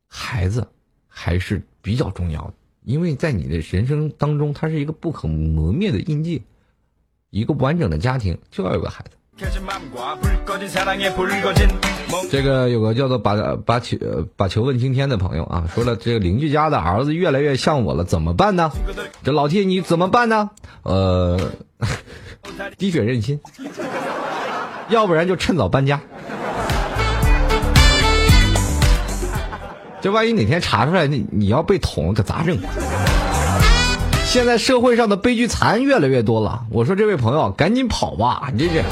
[0.08, 0.68] 孩子
[1.08, 2.54] 还是比较重要的。
[2.84, 6.44] 因为在你的人生当中，它是一个不可磨灭的印记。
[7.30, 9.12] 一个完整的家庭就要有个孩子。
[12.30, 13.98] 这个有个叫做把把球
[14.36, 18.72] 把球问青天的朋友啊，说了这个邻居家的儿子越来越像我了，怎么办呢？
[19.24, 20.50] 这老铁你怎么办呢？
[20.84, 21.52] 呃，
[22.78, 23.40] 滴血认亲，
[24.90, 26.02] 要不然就趁早搬家。
[30.02, 32.58] 这万一哪天查出来，你你要被捅，可咋整？
[34.26, 36.66] 现在社会上的悲剧残越来越多了。
[36.70, 38.50] 我说这位朋友，赶紧跑吧！
[38.54, 38.84] 你这是。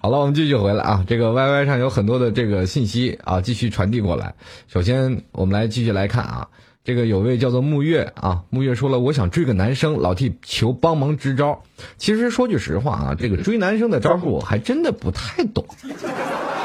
[0.00, 1.04] 好了，我们继续回来啊。
[1.06, 4.34] 这个 Y Y 上有很多的这个信息啊，继续传递过来。
[4.68, 6.46] 首先，我们来继续来看啊。
[6.88, 11.62] 这个有位叫做木月啊，木月说了，我想追个男生，老替求帮忙支招。
[11.98, 15.66] 其实说句实话啊，这个追男生的招数我还真的不太懂，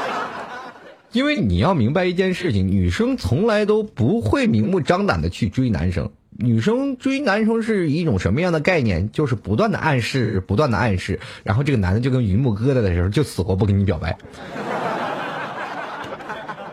[1.12, 6.10] 因为你要明白一件事情，女生从来都不会明目张胆的去追男生。
[6.30, 9.12] 女生追男生是一种什么样的概念？
[9.12, 14.16] 就是不断的暗示，不断的暗示，然后这个男的就跟榆木疙瘩的时候，就死活不跟你表白。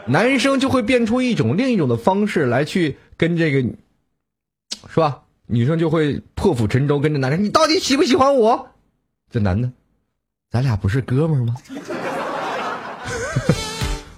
[0.07, 3.61] 男生就会变出一种另一种的方式来去跟这个，
[4.89, 5.21] 是吧？
[5.45, 8.67] 女生就会破釜沉舟跟着男生，你到底喜不喜欢我？
[9.29, 9.71] 这男的，
[10.49, 11.55] 咱俩不是哥们儿吗？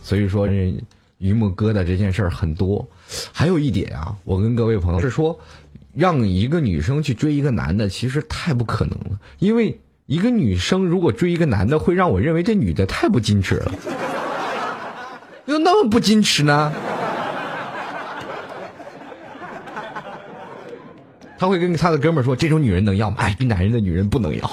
[0.01, 0.73] 所以说，这
[1.17, 2.87] 榆木疙瘩这件事儿很多。
[3.33, 5.37] 还有一点啊，我跟各位朋友是说，
[5.93, 9.19] 让一个女生去追一个男的，其实太不可能了。
[9.39, 13.73] 因为一个女生如果追一个男的，会让我认为这女的太不矜持了。
[15.47, 16.71] 又那么不矜持呢？
[21.43, 23.17] 他会跟他的哥们说：“这种女人能要吗？
[23.19, 24.49] 哎，男人的女人不能要。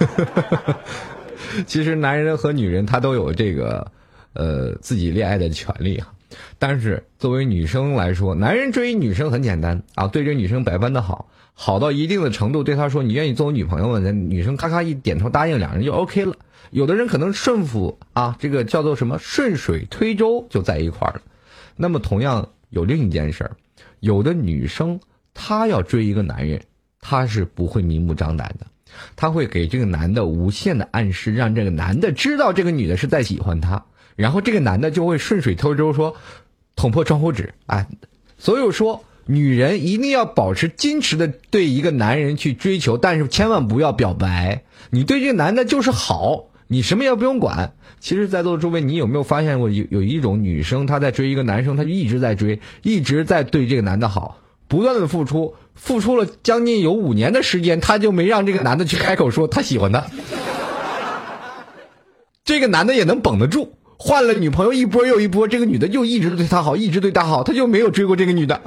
[1.68, 3.92] ”其实男人和女人他都有这个
[4.32, 6.10] 呃自己恋爱的权利啊。
[6.58, 16.34] 但是作为女生来说，男人追女生很简单啊，对这女生百般的好，好到一定的程度，对她说：“你愿意做我女朋友吗？”那女生咔咔一点头答应，两人就 OK 了。
[16.70, 21.20] 有的人可能顺服啊，这个叫做什么顺水推舟就在一块儿了。
[21.76, 23.50] 那么同样有另一件事儿，
[24.00, 25.00] 有的女生
[25.34, 26.60] 她要追一个男人，
[27.00, 28.66] 她是不会明目张胆的，
[29.16, 33.84] 她会给这个男的无限的暗示，让这个男的知道这个女的是在喜欢他，
[34.16, 36.16] 然后这个男的就会顺水推舟说，
[36.76, 37.86] 捅破窗户纸啊。
[38.36, 44.62] 所以说，女人一定要保持矜持的对一个男人去追求，但是千万不要表白。
[44.90, 47.72] 你对这个男的就是好，你什么也不用管。
[47.98, 60.04] 其实，在座的诸位，你有没有发现过有有一种女生，她在追一个男生，她就一直在追，一直在对这个男的好，不断的付出，付出了将近有五年的时间，她就没让这个男的去开口说他喜欢她。
[62.44, 68.60] 这个男的也能绷得住，换了女朋友一波又一波，这个女的就一直对他好，一直对他好，他就没有追过这个女的。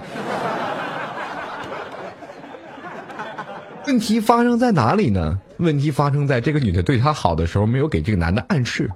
[3.87, 5.39] 问题发生在哪里呢？
[5.61, 8.89] 问题发生在这个女的对他好的时候，没有给这个男的暗示。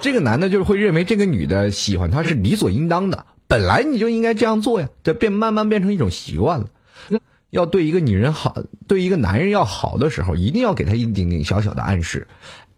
[0.00, 6.66] 这个男的就会认为这个女的喜欢他是理所应当的，本来你就应该这样做呀，这变慢慢变成一种习惯了。
[7.50, 12.26] 要对一个女人好，对一个男人要好的时候，一定要给他一点点小小的暗示。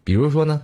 [0.03, 0.63] 比如说呢，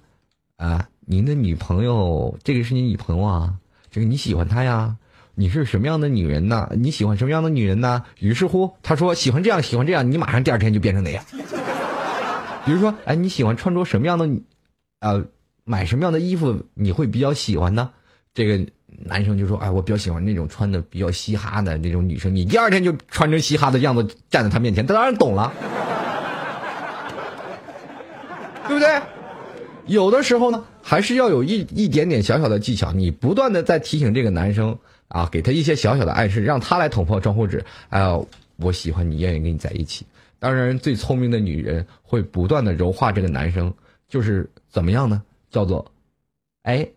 [0.58, 3.54] 啊，您的女朋友，这个是你女朋友啊，
[3.90, 4.98] 这个你喜欢她呀？
[5.40, 6.70] 你是什么样的女人呢？
[6.76, 8.04] 你喜欢什么样的女人呢？
[8.20, 11.24] 于是乎，他说喜欢这样，喜欢这样，你马上第二天就变成那样。
[12.66, 14.30] 比如说，哎，你喜欢穿着什么样的，
[15.00, 15.24] 呃，
[15.64, 17.90] 买什么样的衣服你会比较喜欢呢？
[18.34, 18.70] 这个
[19.06, 22.36] 男生就说，哎，我比较喜欢那种穿的比较嘻哈的那种女生。
[22.36, 25.54] 你第二天就穿成嘻哈的样子站在他面前，他当然懂了，
[28.68, 29.02] 对不对？
[29.86, 34.78] 有的时候呢，还是要有一一点点小小的技巧，你不断的在提醒这个男生
[35.10, 37.66] 啊，给他一些小小的暗示，让他来捅破窗户纸。
[37.90, 38.18] 哎呀，
[38.56, 40.06] 我喜欢你，愿意跟你在一起。
[40.40, 43.74] 当然，最聪明的女人会不断的柔化这个男生，
[44.08, 45.22] 就是怎么样呢？
[45.52, 45.92] 叫做，
[46.64, 46.88] 哎，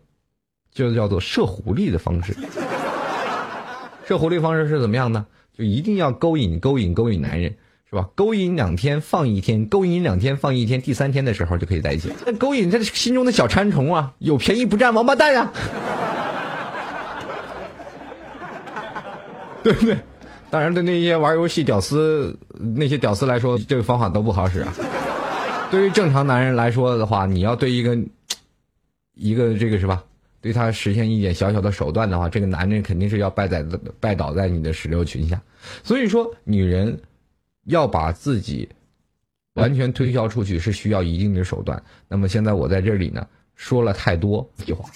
[0.71, 2.33] 就叫做射狐狸的方式。
[4.07, 5.25] 射狐狸方式是怎么样呢？
[5.57, 7.55] 就一定要勾引、勾引、勾引男人，
[7.89, 8.09] 是吧？
[8.15, 12.11] 勾引两天放一天，勾引两天放一天，第三天的时候就可以在一起。
[12.25, 15.51] 那勾引他心中的小馋虫啊，有便宜不占王八蛋呀，
[19.65, 19.97] 对不对？
[20.49, 22.37] 当然，对那些玩游戏屌丝
[22.75, 24.73] 那些屌丝来说，这个方法都不好使啊。
[25.71, 27.97] 对于正常男人来说的话，你要对一个
[29.15, 30.03] 一个这个是吧？
[30.41, 33.65] 对他实现一点小小的手段的话，这个男人肯定是要败在
[33.99, 35.41] 拜倒在你的石榴裙下。
[35.83, 36.99] 所以说，女人
[37.63, 38.67] 要把自己
[39.53, 41.81] 完全推销出去是需要一定的手段。
[42.09, 44.89] 那么现在我在这里呢，说了太多屁话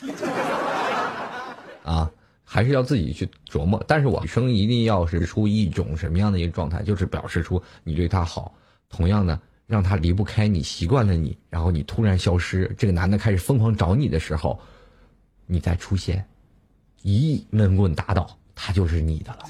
[1.83, 2.11] 啊，
[2.49, 3.83] 还是要自己去琢磨。
[3.85, 8.55] 但是我女生一定要是出一种什么样的一个状态，就是表示出你对他好，
[8.89, 14.57] 同样的让他离不开你，习惯了你，然后你突然消失，这个男的开始疯狂找你的时候。
[15.49, 16.25] 你再出现，
[17.03, 19.45] 一闷棍打倒他就是你的了。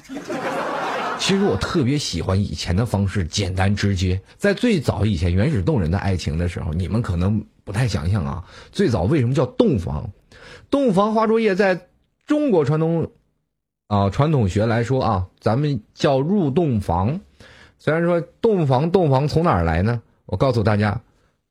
[1.18, 4.22] 其实我特别喜欢以前的方式，简单直接。
[4.36, 8.44] 在最早以前原始动人的爱情的时候，你们可能不太想象啊。
[8.70, 10.08] 最早为什么叫洞房？
[10.70, 11.87] 洞房花烛夜在
[12.28, 13.10] 中国传统
[13.86, 17.20] 啊传统学来说啊，咱们叫入洞房。
[17.78, 20.02] 虽然说洞房洞房从哪儿来呢？
[20.26, 21.00] 我告诉大家，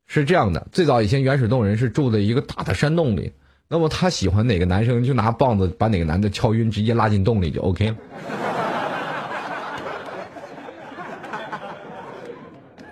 [0.06, 3.34] 是这样的：最早以前原始洞人是住在一个大的山洞里。
[3.68, 7.96] 那么他喜欢哪个男生，就拿棒子把哪个男的敲晕，直接拉进洞里就 OK 了。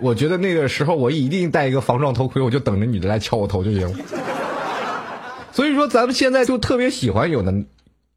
[0.00, 4.04] 我觉得那个时候我一定戴一个防撞头盔，我就等着女的来敲我头就行了。
[5.52, 7.54] 所以说，咱们现在就特别喜欢有的，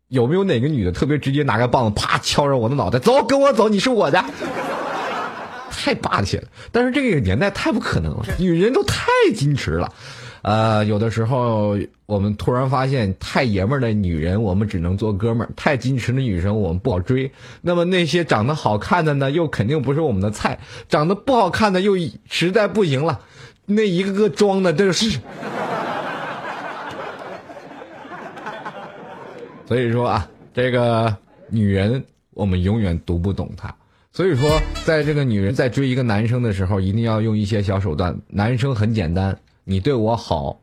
[0.10, 4.24] 有没有哪个女的特别直接拿个棒子啪敲着我的脑袋，走，跟我走，你是我的，
[5.72, 6.44] 太霸气了。
[6.72, 9.92] 但是这个年代太不可能了，女人都太矜持了。
[10.42, 17.32] 呃，有的时候我们突然发现，太爷们儿的女人我们只能做哥们儿，太矜持的女生我们不好追。
[17.62, 21.96] 那么那些长得好看的呢，又肯定不是我们的菜；长得不好看的又
[22.30, 23.20] 实在不行了，
[23.66, 25.20] 那一个个装的这是。
[29.70, 31.16] 所以说啊，这个
[31.48, 33.76] 女人我们永远读不懂她。
[34.12, 38.20] 所以说，在这个女人在追一个男生的时候，一定要用一些小手段。
[38.30, 39.38] 男生很简单。
[39.66, 40.60] 你对我好，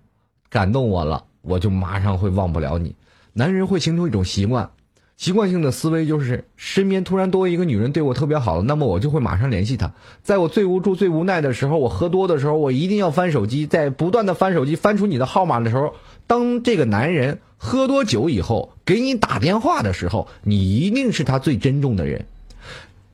[0.50, 2.96] 感动我了，我就马上会忘不了你。
[3.32, 4.70] 男人会形成一种习惯，
[5.16, 9.92] 习惯性的思维就是身边突然多一个女人对我特别好了，那么我就会马上联系她。
[10.24, 15.94] 在我最无助、最无奈的时候，我喝多的时候，我一定要翻手机，在不断的翻手机，翻出你的号码的时候，
[16.26, 22.26] 当这个男人喝多酒以后给你打电话的时候，你一定是他最珍重的人。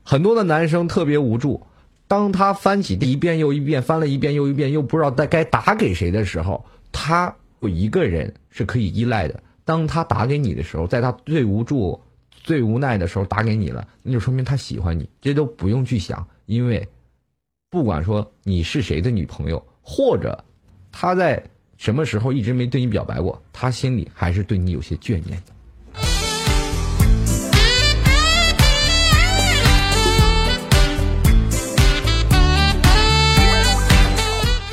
[0.03, 1.65] 很多的男生特别无助。
[2.05, 9.41] 当他翻起一遍又一遍，翻了一遍又一遍，又不知道该该打给谁的时候，他有一个人是可以依赖的。
[9.65, 16.87] 当他打给你的时候，在他最无助、最无奈的时候打给你了，那就说明他喜欢你，这都不用去想，因为
[17.71, 20.43] 不管说你是谁的女朋友，或者
[20.91, 21.41] 他在
[21.83, 25.51] 什么时候一直没对你表白过，他心里还是对你有些眷念的。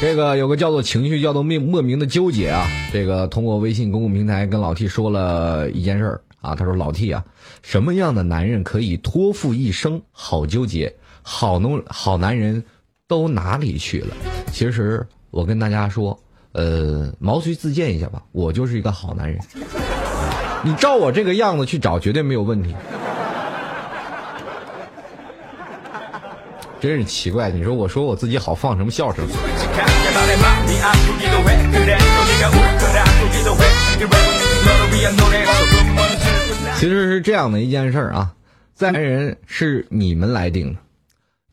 [0.01, 2.65] 这个有个叫做情绪，叫做莫莫名的纠结啊。
[2.93, 7.25] 这个通过微信公共平台跟老 T 说了一件事儿啊，他说老 T 啊，
[7.61, 10.01] 什么样的男人可以托付一生？
[10.13, 12.63] 好纠结，好农好男人
[13.09, 14.15] 都哪里去了？
[14.53, 16.17] 其实我跟大家说，
[16.53, 19.39] 呃，毛遂自荐一下吧，我就是一个好男人。
[20.63, 22.75] 你照我这个样子去找，绝对没有问题。
[26.81, 29.25] 真是奇怪，你说我说我自己好放什么笑声？
[36.77, 38.33] 其实是这样的一件事儿啊，
[38.79, 40.81] 男人是你们来定的。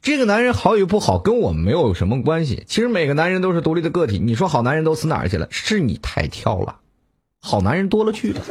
[0.01, 2.63] 这个男人好与不好跟我们没有什么关系。
[2.67, 5.47] 其实每个男人都是独立的个体，你说好男人都死哪儿去了？
[5.51, 6.77] 是你太挑了，
[7.41, 8.41] 好男人多了去了，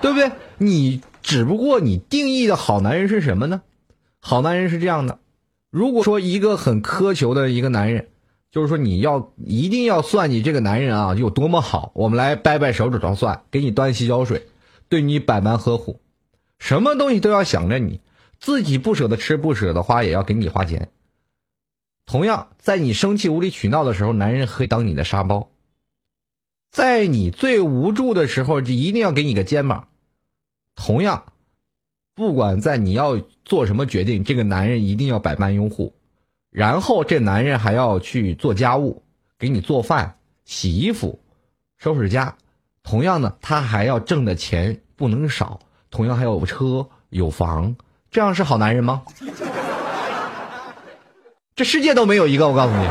[0.00, 0.30] 对不对？
[0.58, 3.62] 你只不过你定义的好男人是什么呢？
[4.20, 5.18] 好男人是这样的，
[5.70, 8.08] 如果说一个很苛求的一个男人。
[8.52, 11.90] 就是说，你要一定要算计这个男人啊，有多么好。
[11.94, 14.46] 我们来掰掰手指头算，给你端洗脚水，
[14.90, 16.00] 对你百般呵护，
[16.58, 18.01] 什么东西都要想着你，
[18.42, 20.90] 自己不舍得吃不舍得花，也要给你花钱。
[22.06, 25.52] 同样，在你生气无理取闹的时候，男人可以当你的沙包；
[26.72, 29.86] 在你最无助的时候，就一定要给你个肩膀。
[30.74, 31.32] 同样，
[32.16, 35.94] 不管在你要做什么决定，这个男人一定要百般拥护。
[36.50, 39.04] 然后这男人还要去做家务，
[39.38, 41.20] 给你做饭、洗衣服、
[41.78, 42.36] 收拾家。
[42.82, 47.76] 同样呢，他还要挣的钱不能少，同样还有车有房，
[48.12, 49.00] 这样是好男人吗？
[51.56, 52.86] 这世界都没有一个我告诉你。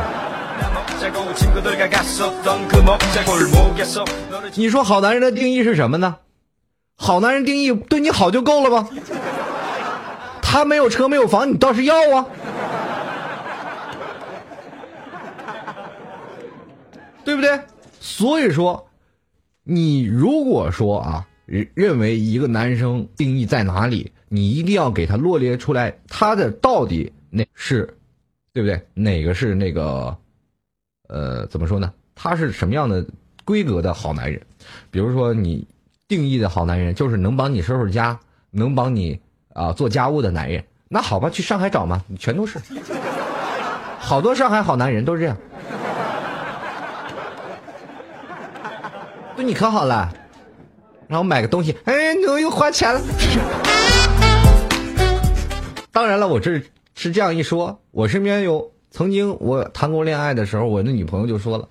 [4.56, 6.16] 你说好男人的定义是什么呢？
[6.96, 8.88] 好男人定义对你好就够了吗？
[10.42, 12.26] 他没有车没有房你倒是要啊。
[17.24, 17.60] 对不对？
[18.00, 18.88] 所以说
[19.62, 27.94] 你如果说啊认为一个男生定义在哪里你一定要给他罗列出来，他的到底那是，
[28.54, 28.80] 对不对？
[28.94, 30.16] 哪个是那个，
[31.06, 31.92] 呃，怎么说呢？
[32.14, 33.04] 他是什么样的
[33.44, 34.40] 规格的好男人？
[34.90, 35.68] 比如说，你
[36.08, 38.18] 定义的好男人就是能帮你收拾家，
[38.50, 39.20] 能帮你
[39.52, 40.64] 啊、做家务的男人。
[40.88, 42.58] 那好吧，去上海找嘛，你全都是。
[43.98, 45.36] 好多上海好男人都是这样。
[49.36, 50.10] 对你可好了，
[51.06, 53.00] 然后买个东西，哎，你又花钱了。
[55.92, 56.62] 当然了，我这
[56.94, 61.68] 是这样一说，我身边有曾经我谈过恋爱的时候，我的女朋友就说了，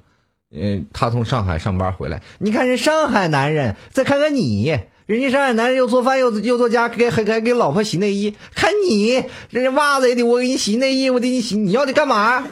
[0.51, 12.45] 嗯，她从上海上班回来，你看人上海男人，再看看你，人家上海男人又做饭又又做家，给还还给老婆洗内衣，看你，人家袜子也得我给你洗，内衣我得你洗，你要的干嘛？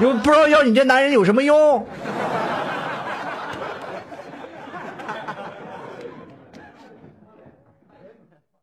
[0.00, 1.86] 又不知道要你这男人有什么用？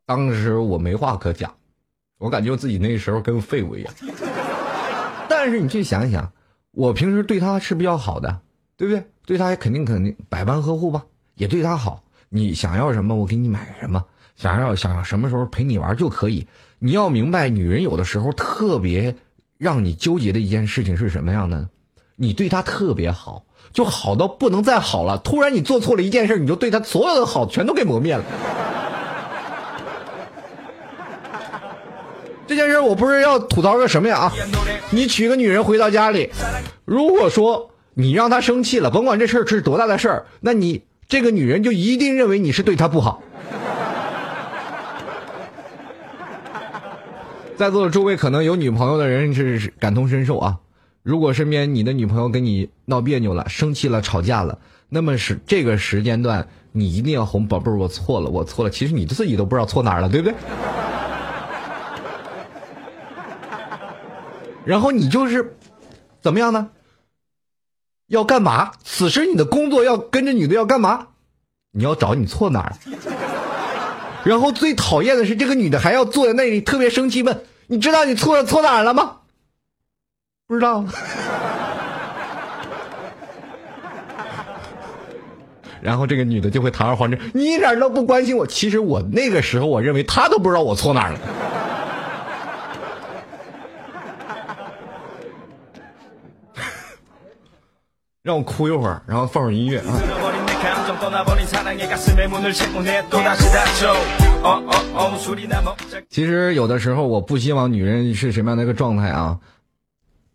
[0.06, 1.56] 当时我没话可讲，
[2.24, 3.94] 我感觉我自己那时候跟废物一样。
[5.28, 6.32] 但是你去想一想，
[6.72, 8.40] 我平时对他是比较好的，
[8.78, 9.04] 对不对？
[9.26, 11.04] 对他也肯定肯定百般呵护吧，
[11.36, 12.02] 也对他好。
[12.30, 14.00] 你想要什么，我给你买什么；
[14.38, 16.48] 想要想要什么时候陪你玩就可以。
[16.80, 19.14] 你要明白，女人有的时候特别
[19.58, 21.68] 让你纠结的一件事情是什么样的？
[22.16, 23.44] 你对她特别好，
[23.74, 25.18] 就好到不能再好了。
[25.18, 28.24] 突然你做错了一件事，你就对她所有的好全都给磨灭了。
[32.54, 34.34] 这件事我不是要吐槽个什么呀啊！
[34.92, 36.30] 你娶个女人回到家里，
[36.86, 43.24] 如果说你让她生气了，甭管这事儿是多大的事儿，那你这个女人就一定认为你是对她不好。
[47.58, 50.60] 在座的诸位可能有女朋友的人是感同身受啊。
[51.02, 58.70] 如果身边你的女朋友跟你闹别扭了、生气了、吵架了，那么是这个时间段，你一定要哄宝贝儿，我错了，我错了。
[58.70, 60.36] 其实你自己都不知道错哪儿了，对不对？
[64.66, 65.56] 然后你就是
[66.22, 66.70] 怎么样呢？
[68.08, 68.72] 要干嘛？
[68.84, 71.08] 此时你的工作要跟着女的要干嘛？
[71.72, 72.74] 你要找你错哪儿。
[74.24, 79.18] 然后最讨厌的是，这个女的还要坐在那里特别生气，问：“你知道你错错哪儿了吗？”
[80.48, 80.86] 不知道。
[85.82, 88.48] 然后这个女的就会堂而皇之，你一点都不关心我。
[88.48, 91.20] 其实我那个时候，我认为她都不知道我错哪儿了。
[98.24, 100.00] 让我哭一会儿然后放首音乐啊。
[106.10, 109.38] 其实有的时候我不希望女人是什么样的一个状态啊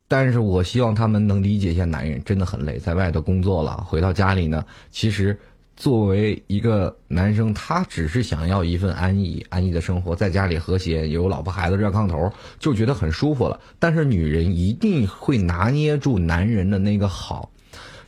[0.06, 5.38] 但是我希望他们能理解一下男人真的很累在外头工作了回到家里呢其实
[5.74, 13.58] 作为一个男生他只是想要一份安逸安逸的生活在家里和谐有老婆孩子热炕头就觉得很舒服了。
[13.78, 17.50] 但是女人一定会拿捏住男人的那个好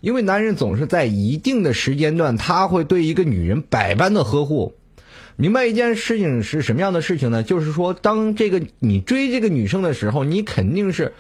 [0.01, 4.75] 因为男人总是在一定的时间段，他会对一个女人百般的呵护。
[5.37, 7.43] 明白一件事情是什么样的事情呢？
[7.43, 11.15] 就是说，当这个你追这个女生的时候，你肯定是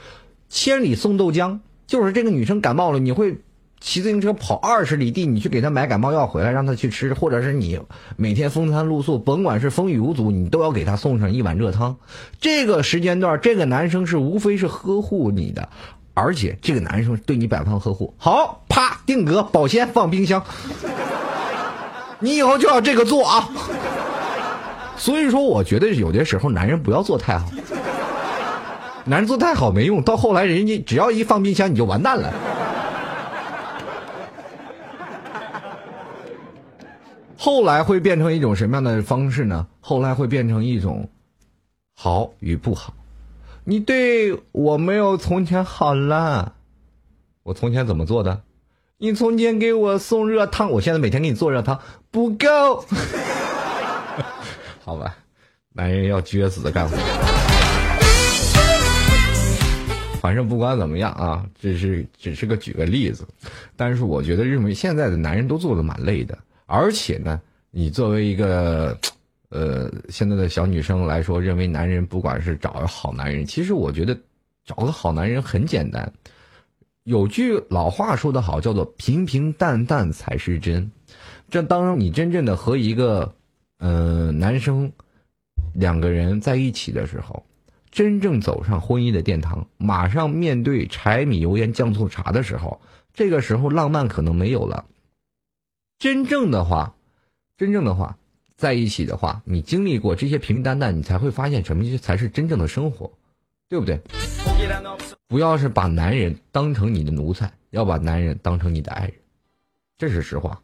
[0.49, 1.61] 千里送豆浆。
[1.87, 3.39] 就是这个女生感冒了，你会
[3.81, 7.81] 骑自行车跑二十里地，你去给她买感冒药回来，让她去吃，或者是你
[8.16, 11.97] 每天风餐露宿，甭管是风雨无阻，你都要给她送上一碗热汤。
[12.41, 15.70] 这个时间段，这个男生是无非是呵护你的。
[16.15, 20.45] 而且这个男生对你百般呵护，好，啪，定格，保鲜，放冰箱，
[22.21, 23.49] 你以后就要这个做啊。
[24.97, 27.47] 所以说，我觉得有的时候男人不要做太好，
[29.05, 32.33] 男人做太好没用，到后来人家只要一放冰箱，你就完蛋了。
[37.39, 39.67] 后来会变成一种什么样的方式呢？
[39.81, 41.09] 后来会变成一种
[41.97, 42.93] 好与不好。
[43.65, 46.55] 你对我没有从前好了，
[47.43, 48.43] 我从前怎么做的？
[48.97, 51.79] 你从前给我送热汤，我现在每天给你做热汤
[52.11, 52.85] 不够。
[54.83, 55.15] 好吧，
[55.75, 56.97] 男人要撅死的干活。
[60.21, 63.27] 反正不管怎么样啊，这是只是个举个例子，
[63.77, 66.37] 但是我觉得认为现在的男人都做的蛮累的，
[66.67, 67.41] 而且呢，
[67.71, 68.99] 你作为一个。
[69.51, 74.16] 呃，现在的小女生来说，认为男人不管是找个好男人，其实我觉得
[74.64, 76.11] 找个好男人很简单。
[77.03, 80.88] 有句老话说得好，叫做“平平淡淡才是真”。
[81.51, 83.34] 这当你真正的和一个
[83.78, 84.92] 呃男生
[85.74, 87.44] 两个人在一起的时候，
[87.90, 92.80] 真正走上婚姻的殿堂，马上面对柴米油盐酱醋茶的时候，
[93.12, 94.84] 这个时候浪漫可能没有了。
[95.98, 96.94] 真正的话，
[97.57, 98.16] 真正的话。
[98.61, 103.11] 在一起的话，你经历过这些平平淡淡，你才会发现什么才是真正的生活，
[103.71, 103.99] 对不对？
[105.27, 109.15] 不要是把男人当成你的奴才，要把男人当成你的爱人，
[109.97, 110.61] 这是实话。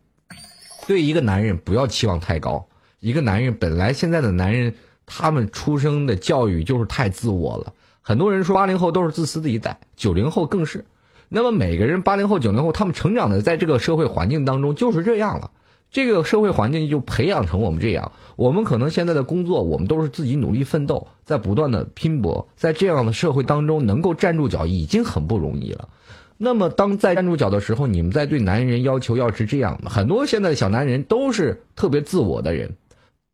[0.87, 2.69] 对一个男人不要期望太高，
[3.01, 4.75] 一个男人本来现在的男人，
[5.07, 7.73] 他们出生的教育就是太自我了。
[8.03, 10.85] 很多人说八零后都是自私的一代，九零后更是。
[11.31, 15.51] 那么每个人八零后、九零后，他们成长的在这个社会环境当中就是这样了。
[15.91, 25.89] 这个社会环境就培养成我们这样，我们可能现在的工作，我们都是自己努力奋斗，在不断的拼搏，在这样的社会当中能够站住脚已经很不容易了。
[26.37, 32.77] 那么当在站住脚的时候，你们在对男人要求要是这样的，很多现在的小男人都是特别自我的人，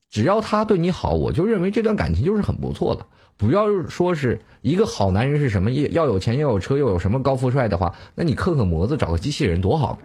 [0.08, 3.06] 只要他对你好，我就认为这段感情就是很不错的。
[3.36, 9.98] 不要说是一个好男人是什么，要有钱，要有车，又有什么高富帅的话，那你刻刻模子找个机器人多好。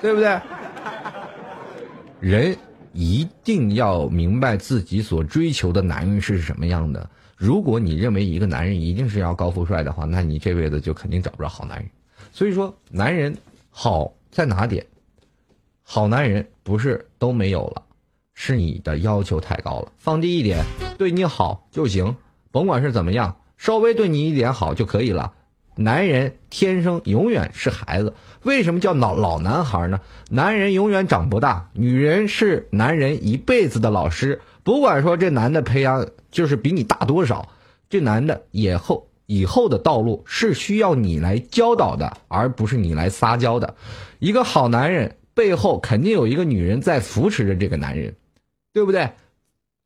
[0.00, 0.40] 对不对？
[2.20, 2.56] 人
[2.92, 7.08] 一定要明白自己所追求的男人是什么样的。
[7.36, 11.88] 如果你认为一个男人一定是要高富帅的话，那你这辈子就肯定找不着好男人。
[12.32, 13.36] 所以说，男人
[13.70, 14.84] 好在哪点？
[15.84, 17.82] 好男人不是都没有了，
[18.34, 19.92] 是你的要求太高了。
[19.96, 20.64] 放低一点，
[20.98, 22.16] 对你好就行，
[22.50, 25.32] 甭管是怎么样，稍微对你一点好就可以了。
[25.80, 28.12] 男人天生永远是孩子，
[28.42, 30.00] 为什么叫老老男孩呢？
[30.28, 34.40] 男人永远长不大，女人是男人一辈子的老师。
[34.64, 37.48] 不管说这男的培养就是比你大多少，
[37.88, 43.76] 这男的以后以后的道路是需要你来教导的，而不是你来撒娇的。
[44.18, 48.16] 一个好男人背后肯定有一个女人在扶持着这个男人，
[48.72, 49.10] 对不对？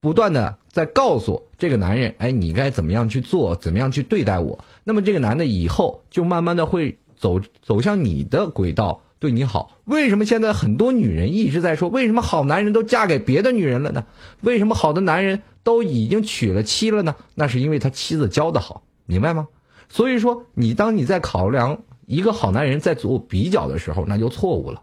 [0.02, 4.58] 不断的在告诉这个男人，哎，你该怎么样去做，怎么样去对待我。
[4.82, 9.78] 那么这个男的以后就慢慢的会走走向你的轨道，对你好。
[9.84, 14.04] 为什么现在很多女人一直在说，为什么好男人都嫁给别的女人了呢？
[14.40, 17.14] 为什么好的男人都已经娶了妻了呢？
[17.36, 19.46] 那是因为他妻子教的好，明白吗？
[19.88, 24.82] 所以说，你当你在考量一个好男人在做比较的时候，那就错误了。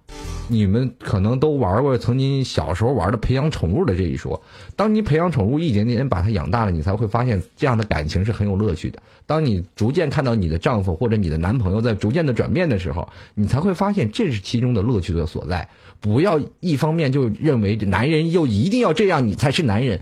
[0.50, 4.42] 你们可能都玩过曾经小时候玩的培养宠物的这一说。
[4.76, 9.00] 当你培养宠物一点点把它养大了，你才会发现这样的感情是很有乐趣的。
[9.26, 15.70] 当你逐渐看到你的丈夫或者你的男朋友在逐渐的转变的时候，你才会发现这是其中的乐趣的所在。
[16.00, 20.02] 不要一方面就认为男人又一定要这样，你才是男人。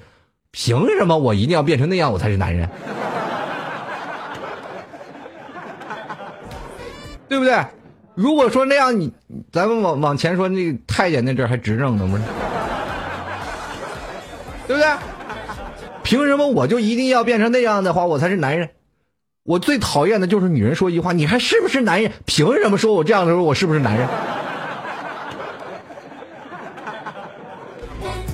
[0.52, 2.70] 凭什么我一定要变成那样，我才是男人？
[7.28, 7.54] 对不对？
[8.18, 9.13] 如果说那样，你
[9.51, 12.24] 咱们往往前说，那太监那阵还执政呢，不是？
[14.65, 14.91] 对不对？
[16.01, 18.72] 凭什么我就一定要变成那样的话，我才是男人？
[19.43, 24.07] 我最讨厌的就是女人说一句话：“你还是不是男人？”凭什么说我这样的时候，我是不是男人？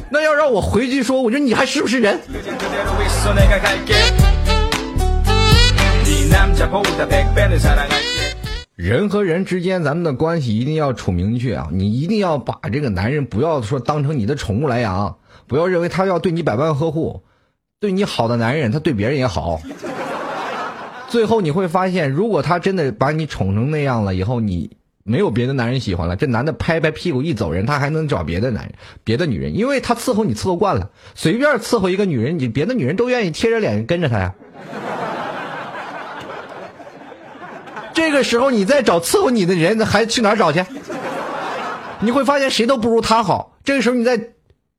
[0.10, 2.18] 那要让我回去说，我说你还是不是人？
[8.76, 11.70] 人和人之间，咱们的关系一定要处明确啊！
[11.72, 17.22] 你一定要把这个男人不要说当成你的宠物来养，不要认为他要对你百般呵护，
[17.80, 19.62] 对你好的男人，他对别人也好。
[21.08, 24.72] 最后你会发现，如果他真的把你宠成那样了，以后你
[25.04, 34.34] 没有别的男人喜欢了，这男的拍拍屁股一走人，他还能找别的男人、别的女人，因为他伺候你伺候惯了，随便伺候一个女人，你别的女人都愿意贴着脸跟着他呀。
[37.94, 40.64] 这个时候你再找伺候你的人，还去哪儿找去？
[42.02, 43.58] 你会发现谁都不如他好。
[43.64, 44.32] 这个时候你再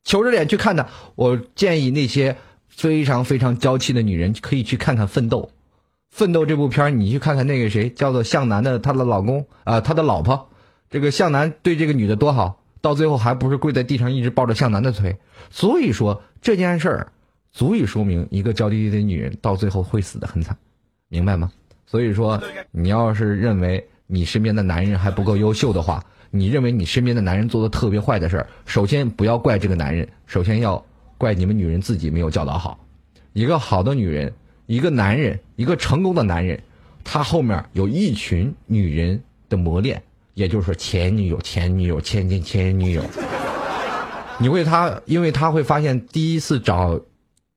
[0.05, 2.37] 求着脸去看他，我建议那些
[2.69, 5.39] 非常非常娇气的女人可以去看看《奋斗》。
[6.11, 10.49] 《奋斗》这部片儿你去看看那个谁，叫做向南的她的老公啊、他的老婆，
[10.91, 15.17] 这个向南对这个女的多好，到最后还不是跪在地上一直抱着向南的腿。
[15.51, 17.13] 所以说这件事儿
[17.53, 20.57] 足以说明一个娇滴滴的女人到最后会死得很惨，
[21.09, 21.51] 明白吗？
[21.87, 30.85] 所以说，你要是认为你身边的男人还不够优秀的话，你认为你身边的男人做的特别坏的事儿，首先不要怪这个男人，首先要
[31.17, 32.79] 怪你们女人自己没有教导好。
[33.33, 34.33] 一个好的女人，
[34.67, 36.61] 一个男人，一个成功的男人，
[37.05, 40.03] 他后面有一群女人的磨练，
[40.35, 43.03] 也就是说前女友、前女友、前前前女友。
[44.39, 47.01] 你会他，因为他会发现第一次找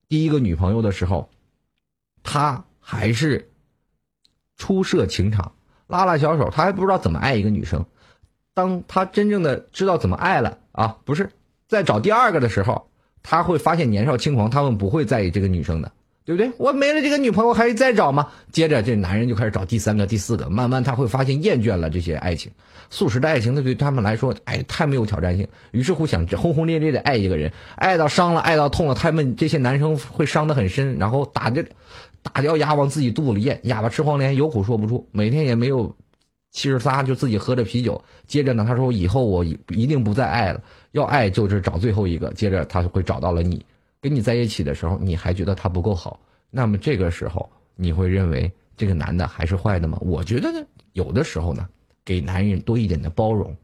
[0.08, 1.28] 第一个女朋友的时候，
[2.22, 3.47] 他还是
[4.58, 5.52] 初涉情场，
[5.88, 7.86] 拉拉小手，他还不知道怎么爱一个女生。
[8.54, 11.30] 当他真正的知道怎么爱了啊，不是
[11.68, 12.90] 在找第二个的时候，
[13.22, 15.92] 他会发现年少轻狂，他们不会在意这个女生的，
[16.26, 16.52] 对不对？
[16.58, 18.30] 我没了这个女朋友，还再找吗？
[18.52, 22.52] 接着这男人就开始找第三个、第四个，慢慢他会发现厌倦了这些爱情，
[22.90, 25.48] 素食的爱情，那对他们来说，哎，太没有挑战性。
[25.70, 31.64] 于是乎想轰轰烈烈的爱一个人，爱到伤了，爱到痛了，他们这些男生会伤得很深，然后打着
[32.34, 35.96] 打掉牙往自己肚子里咽，哑巴吃黄连，有苦说不出，每天也没有
[36.52, 38.02] 七十仨，就自己喝着啤酒。
[38.26, 40.62] 接着呢，他说以后我一定不再爱了，
[40.92, 42.32] 要爱就是找最后一个。
[42.34, 43.66] 接着他会找到了你，
[44.02, 46.20] 跟你在一起的时候，你还觉得他不够好，
[46.50, 49.98] 那么这个时候你会认为这个男的还是坏的吗？
[50.02, 51.68] 我觉得呢，有的时候呢，
[52.04, 53.56] 给男人多一点的包容，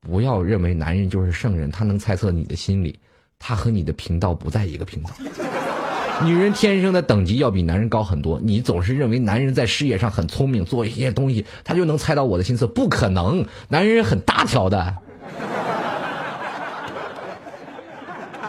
[0.00, 2.98] 不要认为男人就是圣人，他能猜测你的心理，
[3.38, 5.10] 他和你的频道不在一个频道。
[6.24, 14.94] 女人天生的等级要比男人高很多，你总是认为男人在事业上很聪明，做一些东西他就能猜到我的心思，不可能，男人很大条的。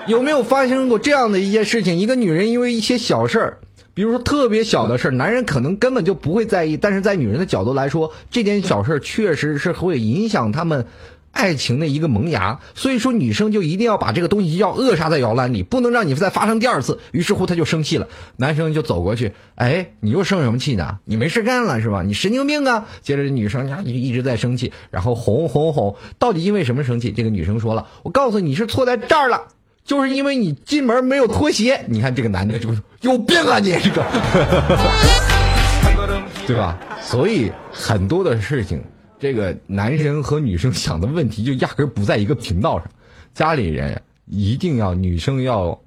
[0.07, 1.97] 有没有发生过这样的一件事情？
[1.99, 3.59] 一个女人因为一些小事儿，
[3.93, 10.83] 比如说特别小的事儿，男人可能根本就不会在意，但是在女人的角度来说，这件小事儿确实是会影响他们
[11.31, 12.59] 爱情的一个萌芽。
[12.75, 16.99] 所以说，女生就一定要把这个东西要扼杀在摇篮里，不能让你再发生第二次。
[17.11, 18.07] 于是乎，他就生气了，
[18.37, 20.99] 男生就走过去，哎，你又生什么气呢？
[21.05, 22.03] 你没事干了是吧？
[22.03, 22.85] 你神经病啊！
[23.01, 27.11] 接着女生呀就一直在生气，然后哄哄哄，到底因为什么生气？
[27.11, 29.43] 这个女生说了，我告诉你是错在这儿了。
[29.85, 32.69] 就是因为你进门没有脱鞋，你看这个男的就
[33.01, 33.57] 有病啊！
[33.57, 34.05] 你这个，
[36.45, 36.77] 对吧？
[37.01, 38.83] 所以很多的事情，
[39.19, 42.89] 这个男生和女生想的问题就压根儿不在一个频道上。
[43.33, 45.77] 家里人一定要女生要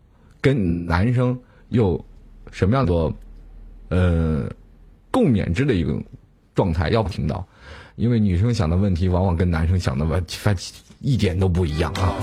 [0.40, 1.38] 跟男生
[1.70, 2.02] 有
[2.50, 3.12] 什么样的
[3.88, 4.50] 呃
[5.10, 5.98] 共勉之的一个
[6.54, 7.46] 状态，要不频道，
[7.96, 10.54] 因为女生想的问题往往跟男生想的问题反
[11.00, 12.14] 一点都不一样啊。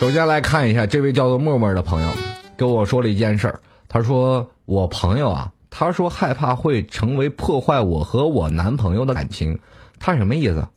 [0.00, 2.08] 首先来看一下这位叫做默默的朋友
[2.56, 9.58] 跟我说了一件事儿，他说我朋友啊，他说害怕会成为破坏我和我男朋友的感情，
[9.98, 10.68] 他什么意思？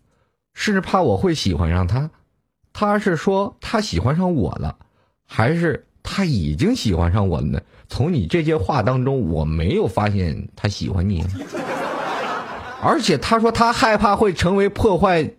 [0.53, 2.09] 是怕我会喜欢上他？
[2.73, 4.77] 他是说他喜欢上我了，
[5.25, 7.61] 还是他已经喜欢上我了呢？
[7.87, 11.25] 从你这些话当中，我没有发现他喜欢你。
[12.81, 15.33] 而且他说他害怕会成为破坏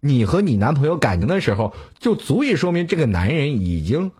[0.00, 4.12] 你和你男朋友感情的时候，就足以说明这个男人已经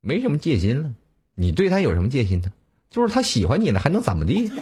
[0.00, 0.90] 没什么戒心了。
[1.34, 2.52] 你对他有什么戒心呢？
[2.92, 4.52] 就是他喜欢你了，还能怎么地？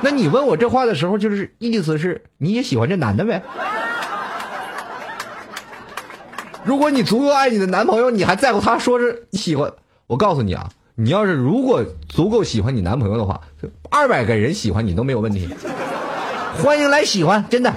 [0.00, 3.42] 那你问我这话的时候，就是意思是你也喜欢这男的呗？
[6.64, 9.72] 如果你足够爱你的男朋友，你还在乎他说是喜欢？
[10.06, 13.40] 我告诉你啊，你要是如果足够喜欢你男朋友的话，
[13.90, 15.48] 二百个人喜欢你都没有问题。
[16.62, 17.74] 欢迎来喜欢，真的。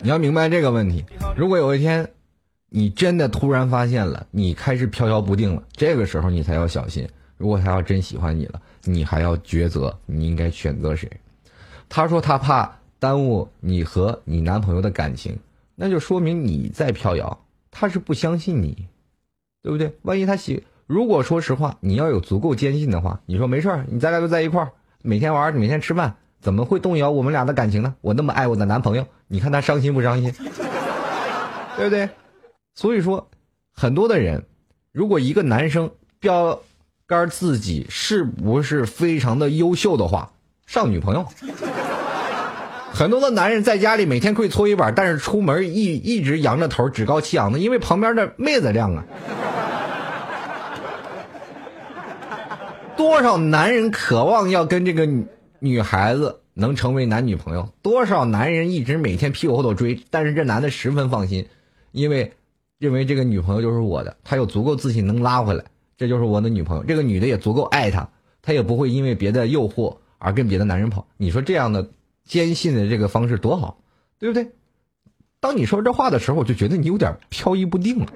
[0.00, 1.04] 你要明白这个问题。
[1.36, 2.08] 如果有一天，
[2.76, 7.08] 你真的突然发现了，你开始飘摇不定了，这个时候你才要小心。
[7.36, 11.08] 如果他要真喜欢你了，你还要抉择，你应该选择谁？
[11.88, 15.38] 他说他怕耽误你和你男朋友的感情，
[15.76, 18.88] 那就说明你在飘摇，他是不相信你，
[19.62, 19.94] 对不对？
[20.02, 20.64] 万一他喜。
[20.88, 27.94] 如果说实话，你要有足够坚信的话，你说没事儿，你咱俩就在一块儿，每天玩，每天吃饭，怎么会动摇我们俩的感情呢？
[28.00, 30.34] 我那么爱我的男朋友，你看他伤心不伤心？
[31.78, 32.08] 对不对？
[32.74, 33.30] 所以说，
[33.72, 34.44] 很多的人，
[34.92, 36.60] 如果一个男生标
[37.06, 40.32] 杆自己是不是非常的优秀的话，
[40.66, 41.24] 上女朋友。
[42.92, 49.04] 很多的男人在家里每天跪搓衣板，但是出门一一直扬着头，趾高气扬的，因为旁边的妹子亮啊。
[52.96, 55.08] 多少男人渴望要跟这个
[55.58, 57.68] 女孩子能成为男女朋友？
[57.82, 61.48] 多少男人一直每天屁股后头追，但是这男的十分放心，
[61.90, 62.32] 因为
[62.84, 65.64] 认为这个女朋友就是我的，他有足够自信能拉回来，
[65.96, 66.84] 这就是我的女朋友。
[66.84, 68.06] 这个女的也足够爱他，
[68.42, 71.06] 他也不会因为别的诱惑而跟别的男人跑。
[71.16, 71.88] 你说这样的
[72.24, 73.78] 坚信的这个方式多好，
[74.18, 74.46] 对不对？
[75.40, 78.06] 当你说这话的时候，我就觉得你有点飘逸不定了。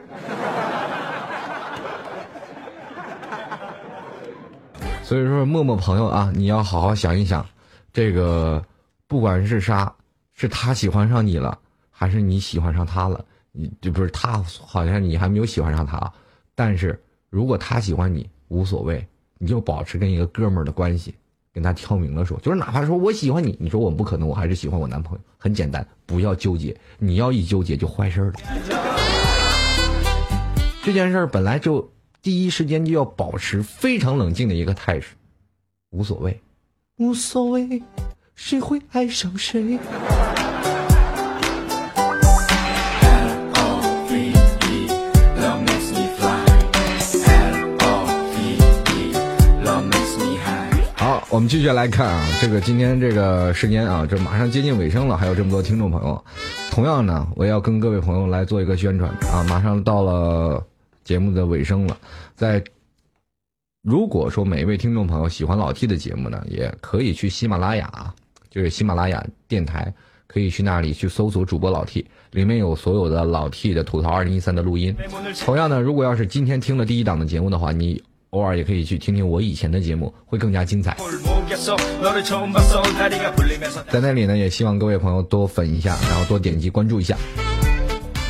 [5.02, 7.46] 所以说，默默朋友啊，你要好好想一想，
[7.90, 8.62] 这个
[9.06, 9.94] 不管是啥，
[10.34, 11.58] 是他喜欢上你了，
[11.90, 13.24] 还是你喜欢上他了？
[13.53, 16.12] 你就不是他，好像你还没有喜欢上他。
[16.55, 19.07] 但是如果他喜欢你，无所谓，
[19.38, 21.14] 你就保持跟一个哥们儿的关系，
[21.53, 26.76] 跟他挑明了说，就是哪怕说我喜欢你，你说我不可能，我还是喜欢我男朋友，很简单，不要纠结。
[26.99, 28.32] 你要一纠结就坏事了。
[30.82, 31.90] 这件事儿本来就。
[32.20, 35.14] 第一时间就要保持非常冷静的一个态势，
[35.90, 36.38] 无所谓，
[36.96, 37.80] 无所谓，
[38.34, 39.78] 谁会爱上谁？
[51.30, 56.24] 我们继续来看啊，这个今天这个时间啊，这马上接近尾声了，还有这么多听众朋友，
[56.70, 60.64] 同样呢，我要跟各位朋友来做一个宣传啊，马上到了。
[61.04, 61.96] 节目的尾声了，
[62.34, 62.62] 在
[63.80, 68.12] 如果说每一位听众朋友喜欢老 T 的节目呢，也可以去喜马拉雅，
[68.50, 69.90] 就是喜马拉雅电台，
[70.26, 74.94] 可以去那里去搜索主播老 T，里面有所有的老 T 的吐槽二零一三的录音。
[75.40, 80.96] 同样呢，如果要是今天听了第一档的节目的话，你偶尔也可以去听听我以前的节目，会更加精彩。
[83.90, 87.16] 在那里呢，也希望各位朋友多粉一下，然后多点击关注一下。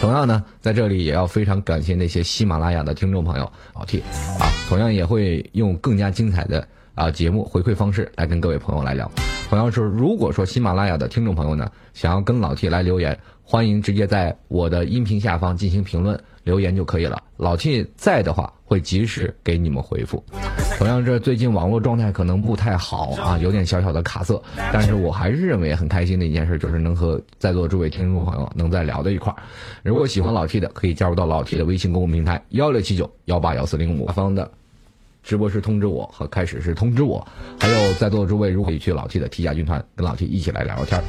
[0.01, 4.01] 同样呢，在这里也要非常感谢那些喜马拉雅的听众朋友，老 T
[4.39, 9.11] 啊，同样也会用更加精彩的啊节目回馈方式来跟各位朋友来聊。
[9.49, 17.23] 同样是，如果说喜马拉雅的听众朋友呢，想要跟老 T 来留言，欢迎直接在我的音频下方进行评论留言就可以了。
[17.39, 20.23] 老 T 在的话，会及时给你们回复。
[20.77, 29.43] 同样，这最近网络状态可能不太好啊，有点小小的卡色，但是我还是认为很开心的一件事，就是能和在座诸位听众朋友能在聊到一块儿。
[29.83, 34.51] 如果喜欢老 T 的，可以加入到老 T 的微信公共平台幺六七九幺八幺四零五方的
[35.29, 37.23] 直播室通知我和开始是通知我，
[37.61, 41.05] 还有在座的诸位，如果去老 T 的 T 加军团，跟老 T 一起来聊聊天儿。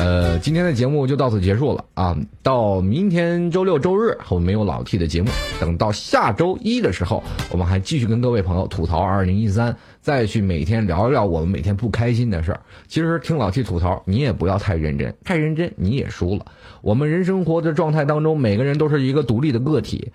[0.00, 2.18] 呃，今天的节目就到此结束了啊！
[2.42, 12.60] 到明天周六周日我们没有老 T 的节目，等到下周一的时候，我们还继续跟各位朋友吐槽二零一三，再去每天聊一聊我们每天不开心的事儿。
[12.88, 16.44] 其实听老 T 吐槽，你也不要太认真，太认真你也输了。
[16.80, 20.10] 我们人生活的状态当中，每个人都是一个独立的个体，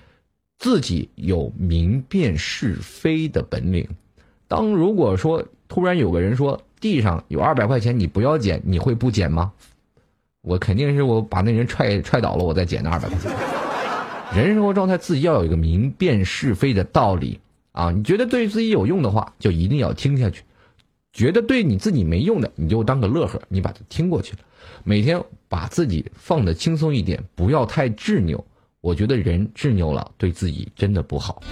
[0.58, 3.88] 自己有明辨是非的本领。
[4.48, 9.52] 当如果说突然有个人说地上有二百块钱，你不要捡，你会不捡吗？
[10.42, 13.32] 我肯定是我把那人踹踹倒了，我再捡那二百块钱。
[14.36, 17.40] 人生活状态自己要有一个明辨是非的道理
[17.72, 17.92] 啊！
[17.92, 20.42] 你觉得对自己有用的话，就一定要听下去；
[21.14, 24.40] 觉得对你自己没用的，你就当个乐呵，你把它听过去了。
[24.84, 28.44] 每天把自己放的轻松一点，不要太执拗。
[28.88, 31.44] 我觉得人执拗了，对自己真的不好。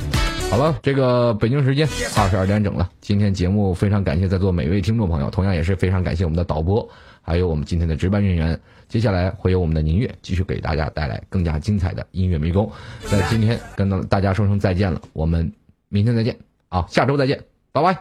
[0.49, 2.89] 好了，这个北京时间二十二点整了。
[3.01, 6.87] 今天节目非常感谢在座每位听众朋友，同样也是非常感谢我们的导播，
[7.21, 8.57] 还有我们今天的值班人员。
[8.87, 12.71] 接下来会有我们的宁月继续给大家带来更加精彩的音乐迷宫。
[13.11, 15.51] 那今天跟大家说声再见了，我们
[15.89, 16.33] 明天再见
[16.69, 17.37] 啊，下周再见，
[17.73, 17.93] 拜拜。